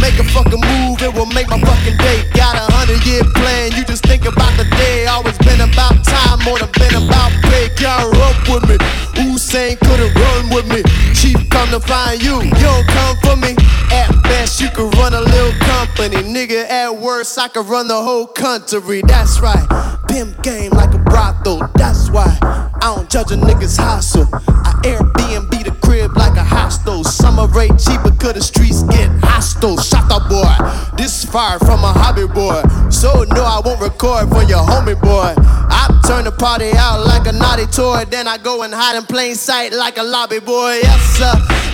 [0.00, 2.22] Make a fucking move, it will make my fucking day.
[2.34, 5.06] Got a hundred year plan, you just think about the day.
[5.06, 7.68] Always been about time, more than been about pay.
[7.74, 8.76] Can't rope with me.
[9.18, 10.82] Usain couldn't run with me.
[11.14, 13.56] Chief come to find you, you don't come for me.
[13.90, 16.22] At best, you could run a little company.
[16.22, 19.02] Nigga, at worst, I could run the whole country.
[19.02, 19.66] That's right.
[20.08, 21.68] Pimp game like a brothel.
[21.74, 24.28] That's why I don't judge a nigga's hustle.
[24.32, 27.02] I Airbnb the crib like a hostel.
[27.02, 29.78] Summer rate cheaper, cause the streets get hostile.
[29.78, 30.52] Shut up, boy.
[30.96, 32.60] This is fire from a hobby boy.
[32.90, 35.32] So no, I won't record for your homie boy.
[35.72, 38.04] I turn the party out like a naughty toy.
[38.04, 40.80] Then I go and hide in plain sight like a lobby boy.
[40.84, 41.32] Yes, sir.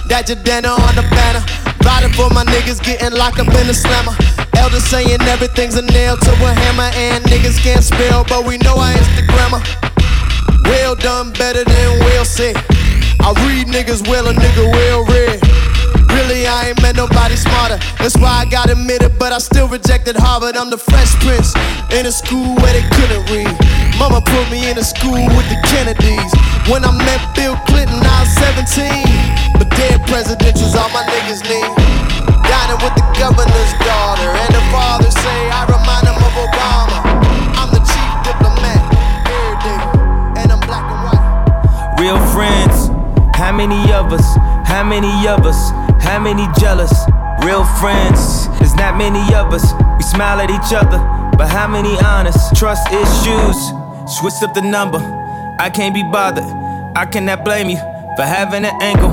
[0.08, 1.42] That your dinner on the banner.
[1.82, 4.14] Riding for my niggas getting locked up in the slammer.
[4.56, 6.90] Elder saying everything's a nail to a hammer.
[6.94, 9.60] And niggas can't spell, but we know I Instagrammer.
[10.70, 12.56] Well done, better than well said.
[13.24, 15.40] I read niggas well, a nigga well read.
[16.12, 17.80] Really, I ain't met nobody smarter.
[17.96, 20.56] That's why I got admitted, but I still rejected Harvard.
[20.56, 21.56] I'm the fresh prince
[21.88, 23.48] in a school where they couldn't read.
[23.96, 26.32] Mama put me in a school with the Kennedys.
[26.68, 29.56] When I met Bill Clinton, I was 17.
[29.56, 31.72] But dead presidentials, all my niggas need.
[32.44, 36.98] Dining with the governor's daughter, and the father say I remind him of Obama.
[37.56, 38.84] I'm the chief diplomat,
[39.32, 39.80] every day,
[40.44, 41.24] and I'm black and white.
[41.96, 42.83] Real friends,
[43.44, 44.24] how many of us?
[44.66, 45.70] How many of us?
[46.02, 46.90] How many jealous?
[47.44, 49.70] Real friends, there's not many of us.
[49.98, 50.96] We smile at each other,
[51.36, 52.56] but how many honest?
[52.56, 53.58] Trust issues,
[54.16, 54.96] switch up the number.
[55.60, 56.48] I can't be bothered.
[56.96, 57.76] I cannot blame you
[58.16, 59.12] for having an angle.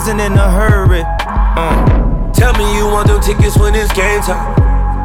[0.01, 1.03] wasn't in a hurry?
[1.29, 2.33] Uh.
[2.33, 4.57] Tell me you want them tickets when it's game time.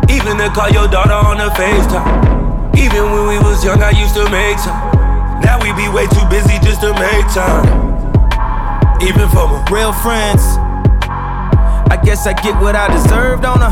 [0.09, 2.73] Even to call your daughter on the FaceTime.
[2.81, 5.44] Even when we was young, I used to make time.
[5.44, 7.68] Now we be way too busy just to make time.
[9.05, 10.40] Even for my real friends.
[11.93, 13.68] I guess I get what I deserved on a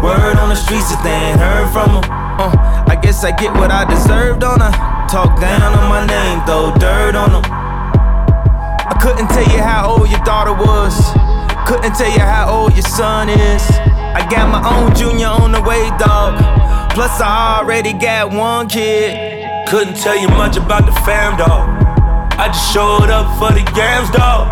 [0.00, 2.00] word on the streets if they ain't heard from.
[2.00, 2.48] Uh,
[2.88, 4.72] I guess I get what I deserved on a
[5.12, 7.65] talk down on my name, throw dirt on them.
[9.06, 10.98] Couldn't tell you how old your daughter was.
[11.62, 13.62] Couldn't tell you how old your son is.
[13.70, 16.34] I got my own junior on the way, dog.
[16.90, 19.14] Plus, I already got one kid.
[19.68, 21.70] Couldn't tell you much about the fam, dog.
[22.34, 24.50] I just showed up for the games, dog.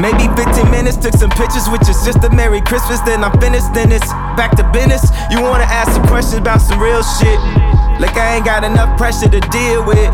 [0.00, 2.30] Maybe 15 minutes, took some pictures with your sister.
[2.30, 3.74] Merry Christmas, then I'm finished.
[3.74, 5.12] Then it's back to business.
[5.30, 7.36] You wanna ask some questions about some real shit?
[8.00, 10.08] Like I ain't got enough pressure to deal with.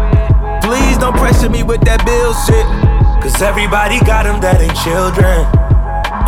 [0.67, 2.86] Please don't pressure me with that bill shit.
[3.27, 5.43] Cause everybody got them that ain't children.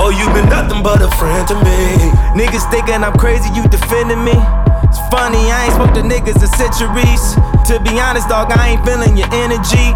[0.03, 1.95] Oh, you been nothing but a friend to me.
[2.35, 4.35] Niggas thinking I'm crazy, you defending me.
[4.83, 7.23] It's funny, I ain't spoke to niggas in centuries.
[7.71, 9.95] To be honest, dog, I ain't feeling your energy.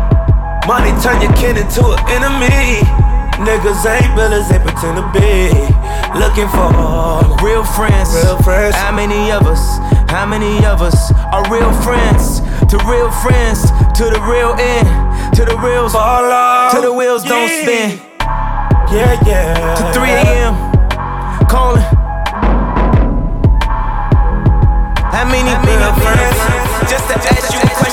[0.70, 2.86] Money turn your kin into an enemy.
[3.42, 5.50] Niggas ain't villains, they pretend to be.
[6.14, 6.70] Looking for
[7.42, 8.14] real friends.
[8.14, 8.78] Real friends.
[8.78, 9.58] How many of us?
[10.06, 12.46] How many of us are real friends?
[12.70, 14.86] To real friends, to the real end,
[15.34, 18.00] to the real fall off, to the wheels don't spin.
[18.92, 19.74] Yeah, yeah.
[19.76, 20.54] To 3 a.m.
[21.48, 21.82] calling.
[25.12, 26.90] How many real friends?
[26.90, 27.91] Just to ask you a question.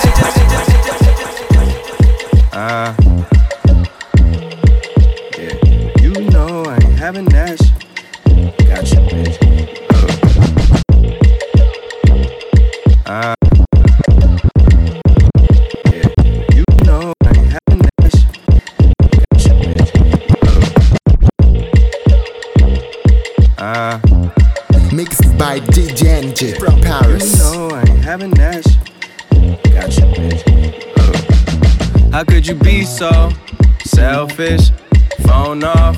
[25.40, 27.38] By DJ from Paris.
[27.38, 28.78] You know I ain't having that shit.
[29.74, 30.44] Got bitch.
[32.12, 33.32] How could you be so
[33.86, 34.72] selfish?
[35.22, 35.98] Phone off,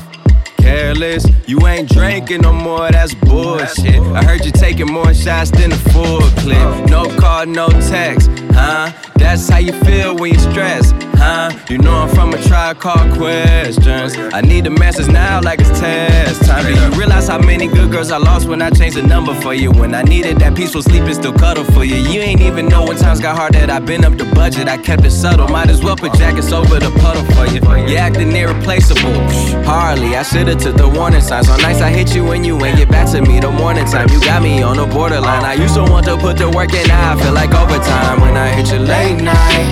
[0.71, 1.25] careless.
[1.47, 4.01] You ain't drinking no more, that's bullshit.
[4.17, 6.89] I heard you taking more shots than a full clip.
[6.89, 8.91] No call, no text, huh?
[9.15, 11.51] That's how you feel when you're stressed, huh?
[11.69, 14.17] You know I'm from a tribe called Questions.
[14.33, 16.65] I need the message now like it's test time.
[16.65, 19.53] Do you realize how many good girls I lost when I changed the number for
[19.53, 19.71] you?
[19.71, 21.97] When I needed that peaceful sleep and still cuddle for you.
[21.97, 24.67] You ain't even know when times got hard that I been up the budget.
[24.67, 25.47] I kept it subtle.
[25.47, 27.61] Might as well put jackets over the puddle for you.
[27.87, 29.21] You acting irreplaceable.
[29.63, 31.49] Hardly, I should've took the warning signs.
[31.49, 33.39] On nights I hit you when you ain't get back to me.
[33.39, 35.43] The morning time, you got me on the borderline.
[35.43, 38.37] I used to want to put the work in, now I feel like overtime when
[38.37, 39.67] I hit you late night,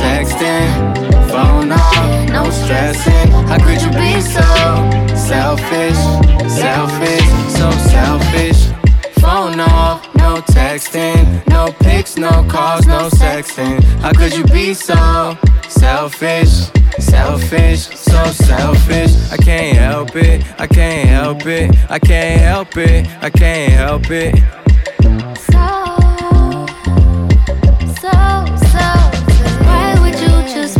[0.00, 0.68] texting,
[1.28, 3.30] phone off, no stressing.
[3.50, 4.48] How could you be so
[5.14, 6.00] selfish,
[6.48, 8.60] selfish, so selfish?
[9.20, 13.82] Phone off, no texting, no pics, no calls, no sexting.
[14.00, 15.36] How could you be so
[15.80, 19.12] selfish, selfish, so selfish?
[19.32, 24.10] I can't help it, I can't help it, I can't help it, I can't help
[24.10, 24.34] it.
[25.48, 25.64] So,
[28.02, 28.12] so,
[28.74, 28.86] so,
[29.64, 30.79] why would you just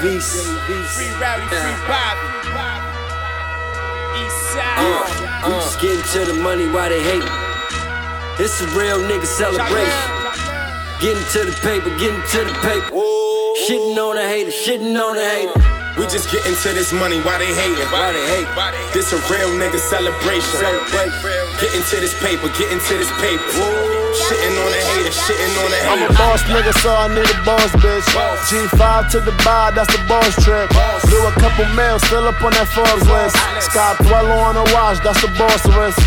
[0.00, 0.48] Davies,
[0.96, 2.24] Free rowdy, free Bobby.
[4.16, 4.80] East side.
[4.80, 7.22] Uh, we just getting to the money while they hate.
[8.40, 10.08] It's a real nigga celebration.
[11.04, 12.96] Getting to the paper, getting to the paper.
[13.68, 16.00] Shitting on the hater, shitting on the hater.
[16.00, 17.84] We just getting to this money, why they hating?
[17.92, 18.48] Why they hate?
[18.94, 20.60] This a real nigga celebration.
[20.96, 21.12] Getting
[21.80, 23.90] to this paper, getting to this paper.
[24.10, 27.38] Shitting on the hater, shitting on the I'm a boss nigga, so I need a
[27.46, 28.04] boss bitch.
[28.50, 30.68] G5 to the bar, that's the boss trip.
[31.06, 33.38] Blew a couple mils, still up on that Forbes list.
[33.64, 35.98] Scott Dweller on the watch, that's the boss risk.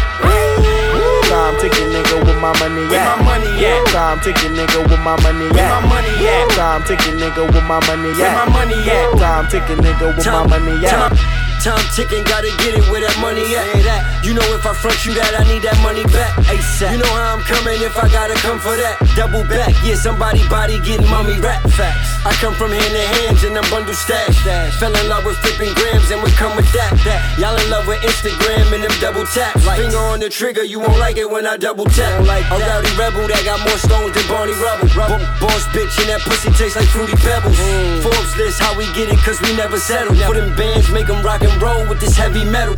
[1.31, 3.17] Time ticking nigga with my money at.
[3.17, 3.87] my money at?
[3.89, 5.81] Time ticking nigga with my money at.
[5.81, 6.49] my money at?
[6.53, 8.35] Time ticking nigga with my money at.
[8.35, 9.17] my money at?
[9.17, 11.52] Time ticking nigga with my money at.
[11.63, 13.71] Time ticking, gotta get it where that money at.
[14.19, 16.35] You know if I front you that, I need that money back.
[16.51, 16.91] ASAP.
[16.91, 18.99] You know how I'm coming if I gotta come for that.
[19.15, 22.19] Double back, yeah, somebody body getting mommy rap facts.
[22.27, 24.35] I come from hand to hands and I'm bundle stash.
[24.75, 26.91] Fell in love with flipping grams and we come with that.
[27.07, 27.19] that.
[27.39, 29.63] Y'all in love with Instagram and them double taps.
[29.63, 32.27] Finger on the trigger, you won't like it when I double tap.
[32.27, 34.91] Like a rowdy rebel that got more stones than Barney Rubble.
[34.99, 37.55] Bo- boss bitch and that pussy tastes like fruity pebbles.
[38.03, 40.11] Forbes list, how we get it, cause we never settle.
[40.27, 42.75] For them bands, make them rock and roll with this heavy metal.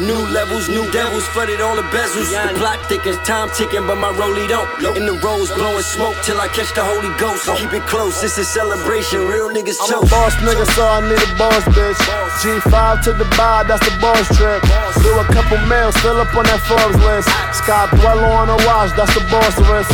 [0.00, 2.28] New levels, new devils, flooded all the bezels.
[2.30, 4.68] The plot thickens, time ticking, but my rollie don't.
[4.96, 7.48] In the rose, blowing smoke till I catch the Holy Ghost.
[7.56, 11.20] Keep it close, it's a celebration, real niggas I'm a boss nigga, so I need
[11.20, 11.98] a boss bitch.
[12.40, 14.62] G5 to the bar, that's the boss trip.
[15.02, 17.28] Blew a couple mils, fill up on that Forbes list.
[17.56, 19.90] Scott Dweller on the watch, that's the boss risk.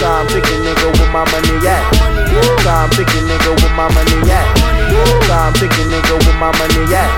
[0.00, 1.84] Time ticking nigga with my money at.
[2.64, 4.79] Time ticking nigga with my money at.
[5.30, 7.10] Time ticking nigga with my money at.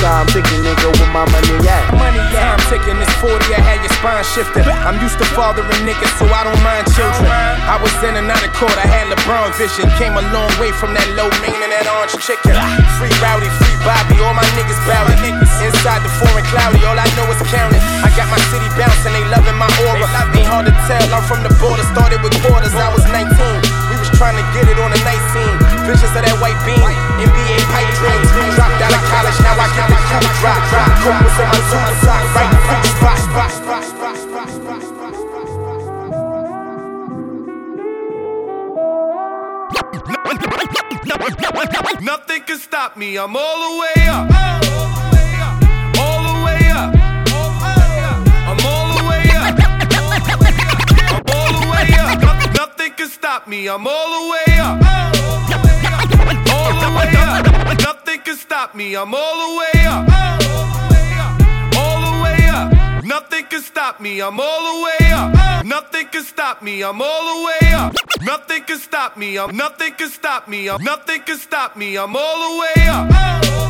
[0.00, 1.84] Time ticking nigga with my money at.
[1.96, 4.64] Money time ticking, this 40, I had your spine shifting.
[4.84, 7.28] I'm used to fathering niggas, so I don't mind children.
[7.68, 9.86] I was in and out of court, I had LeBron vision.
[10.00, 12.56] Came a long way from that low main and that orange chicken.
[12.96, 15.16] Free rowdy, free Bobby, all my niggas bowdy.
[15.60, 17.82] Inside the foreign cloudy, all I know is counting.
[18.00, 20.08] I got my city bouncing, they loving my aura.
[20.32, 23.28] Ain't hard to tell, I'm from the border, started with quarters, I was 19.
[23.92, 25.59] We was trying to get it on a night scene.
[25.86, 28.28] Visions of that white beam, NBA pipe dreams.
[28.56, 30.60] Dropped out of college, now I get the cool drop.
[30.70, 31.60] Drop, cook what's in my
[32.04, 32.60] sock, right?
[42.02, 43.16] Nothing can stop me.
[43.16, 44.30] I'm all the way up.
[45.98, 46.94] All the way up.
[48.48, 49.54] I'm all the way up.
[51.34, 52.16] All the way up.
[52.54, 53.68] Nothing can stop me.
[53.68, 55.69] I'm all the way up.
[56.52, 57.44] All the way up.
[57.80, 58.94] Nothing can stop me.
[58.94, 60.04] I'm all the way up.
[61.76, 63.04] All the way up.
[63.04, 64.20] Nothing can stop me.
[64.20, 65.64] I'm all the way up.
[65.64, 66.82] Nothing can stop me.
[66.82, 67.94] I'm all the way up.
[68.22, 69.38] Nothing can stop me.
[69.38, 70.68] I'm nothing can stop me.
[70.68, 71.96] I'm nothing can stop me.
[71.96, 73.69] I'm all the way up.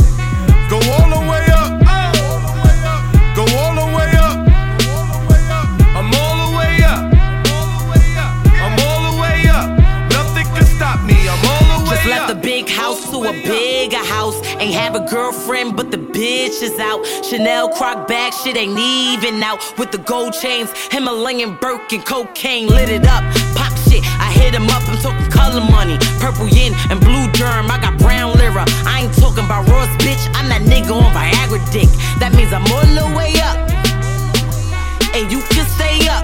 [0.71, 1.83] Go all the way up.
[3.35, 4.37] Go all the way up.
[5.99, 7.13] I'm all the way up.
[8.55, 9.67] I'm all the way up.
[10.11, 11.27] Nothing can stop me.
[11.27, 14.39] I'm all the way Just left the big house to a bigger house.
[14.61, 17.05] Ain't have a girlfriend, but the bitch is out.
[17.25, 19.59] Chanel croc bag, shit ain't even out.
[19.77, 23.23] With the gold chains, Himalayan Birkin, cocaine lit it up.
[23.57, 24.87] Pop shit, I hit him up.
[24.87, 27.69] I'm talking color money, purple yin and blue germ.
[27.69, 28.65] I got brown lira.
[28.85, 30.23] I ain't talking about Ross, bitch.
[30.35, 31.89] I'm that nigga on Viagra dick.
[32.19, 33.57] That means I'm all the way up,
[35.15, 36.23] and you can stay up.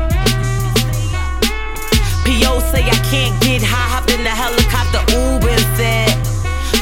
[2.25, 2.59] P.O.
[2.71, 6.11] say I can't get high, hop in the helicopter, Uber instead.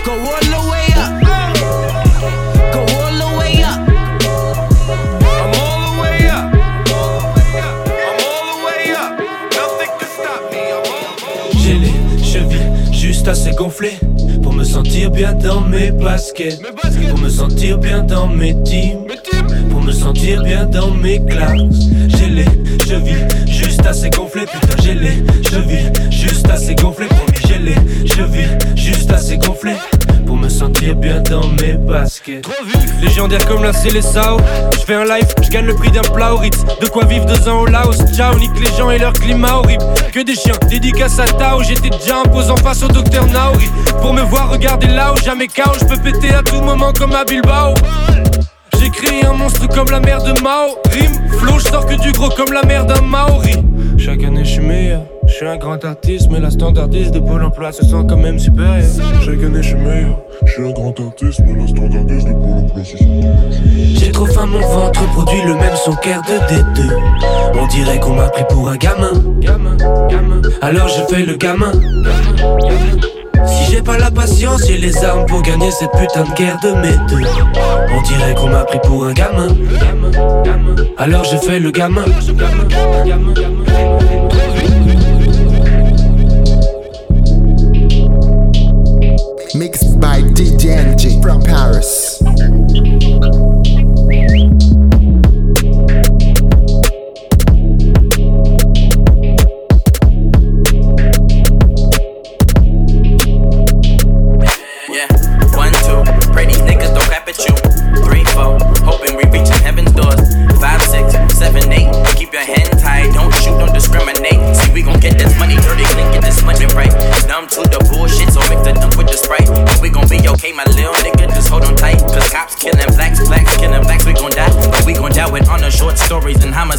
[0.05, 1.13] Go all the way up.
[2.73, 3.80] Go all the way up.
[5.26, 6.49] I'm all the way up.
[8.05, 9.11] I'm all the way up.
[9.53, 10.61] Nothing can stop me.
[10.73, 11.15] I'm all
[12.17, 13.99] les chevilles juste assez gonflées
[14.76, 16.60] sentir bien dans mes baskets.
[17.10, 19.07] Pour me sentir bien dans mes teams.
[19.69, 21.88] Pour me sentir bien dans mes classes.
[22.10, 22.45] J'ai les
[22.85, 24.45] chevilles juste assez gonflées.
[24.45, 27.07] Putain, j'ai les chevilles juste assez gonflées.
[27.07, 29.77] Promis, j'ai les chevilles juste assez gonflées.
[30.45, 32.47] Me sentir bien dans mes baskets.
[33.01, 34.38] Légendaire comme la Célessao.
[34.73, 36.63] Je fais un live, je gagne le prix d'un plat au Ritz.
[36.80, 37.97] De quoi vivre deux ans au Laos.
[38.15, 39.84] Ciao, nique les gens et leur climat horrible.
[40.13, 41.63] Que des chiens, dédicace à Tao.
[41.63, 43.69] J'étais déjà imposant face au docteur Naori.
[44.03, 45.72] Pour me voir regarder là où jamais KO.
[45.80, 47.73] Je peux péter à tout moment comme à Bilbao.
[48.80, 50.77] J'ai créé un monstre comme la mère de Mao.
[50.91, 53.63] Rime, flow, je sors que du gros comme la mère d'un Maori.
[53.97, 55.01] Chaque année je suis meilleur.
[55.26, 58.38] Je suis un grand artiste, mais la standardiste de Pôle emploi se sent quand même
[58.38, 58.85] supérieure.
[59.26, 60.24] Chaque année je suis meilleur.
[60.45, 63.05] Je suis un grand artiste, mais la standardiste de Pôle emploi se sent
[63.95, 66.93] J'ai trop faim, mon ventre produit le même son qu'air de D2.
[67.59, 69.11] On dirait qu'on m'a pris pour un gamin.
[70.61, 71.72] Alors je fais le gamin.
[73.45, 76.72] Si j'ai pas la patience et les armes pour gagner cette putain de guerre de
[76.81, 77.27] mes deux.
[77.91, 79.47] On dirait qu'on m'a pris pour un gamin.
[80.97, 82.05] Alors je fais le gamin.
[89.55, 89.85] Mixed
[90.36, 92.22] DJ from Paris.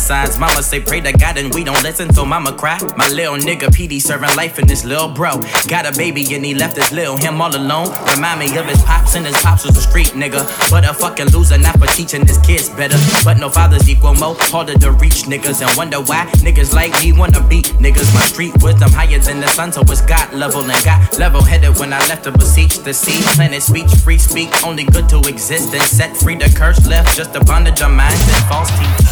[0.07, 0.39] Homicides.
[0.39, 2.79] Mama say pray to God and we don't listen, so mama cry.
[2.97, 5.41] My little nigga PD serving life in this little bro.
[5.69, 7.89] Got a baby and he left his little him all alone.
[8.15, 10.43] Remind me of his pops and his pops was a street nigga.
[10.71, 12.99] But a fucking loser, not for teaching his kids better.
[13.25, 17.13] But no fathers equal mo, harder to reach niggas and wonder why niggas like me
[17.13, 18.13] wanna beat niggas.
[18.15, 21.79] My street wisdom higher than the sun, so it's God level and got level headed
[21.79, 23.21] when I left to beseech the sea.
[23.35, 27.17] Planet speech, free speak, only good to exist and set free the curse left.
[27.17, 29.06] Just a bondage of minds and false teeth.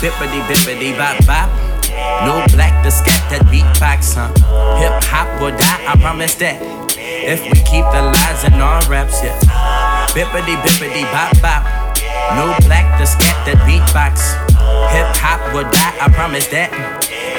[0.00, 1.48] Bippity bippity bop bop.
[2.24, 4.28] No black to scat that beatbox, huh?
[4.76, 6.60] Hip hop will die, I promise that.
[6.98, 9.36] If we keep the lies in our raps, yeah.
[10.12, 11.64] Bippity bippity bop bop.
[12.36, 14.36] No black to scat that beatbox.
[14.92, 16.72] Hip hop will die, I promise that.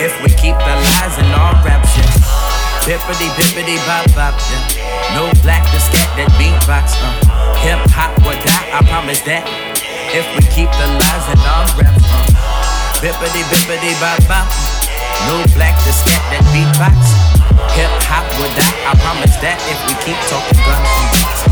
[0.02, 2.10] If we keep the lies in our raps, yeah.
[2.86, 5.14] Bippity bippity bop bop, yeah.
[5.14, 7.38] No black to scat that beatbox, uh.
[7.61, 9.66] Hip hop will die, I promise that.
[10.13, 13.01] If we keep the lies in our raps, uh.
[13.01, 14.47] Bippity bippity bop bop.
[15.27, 16.95] New black to scat that beatbox.
[17.75, 19.59] Hip hop will die, I promise that.
[19.67, 21.47] If we keep talking guns.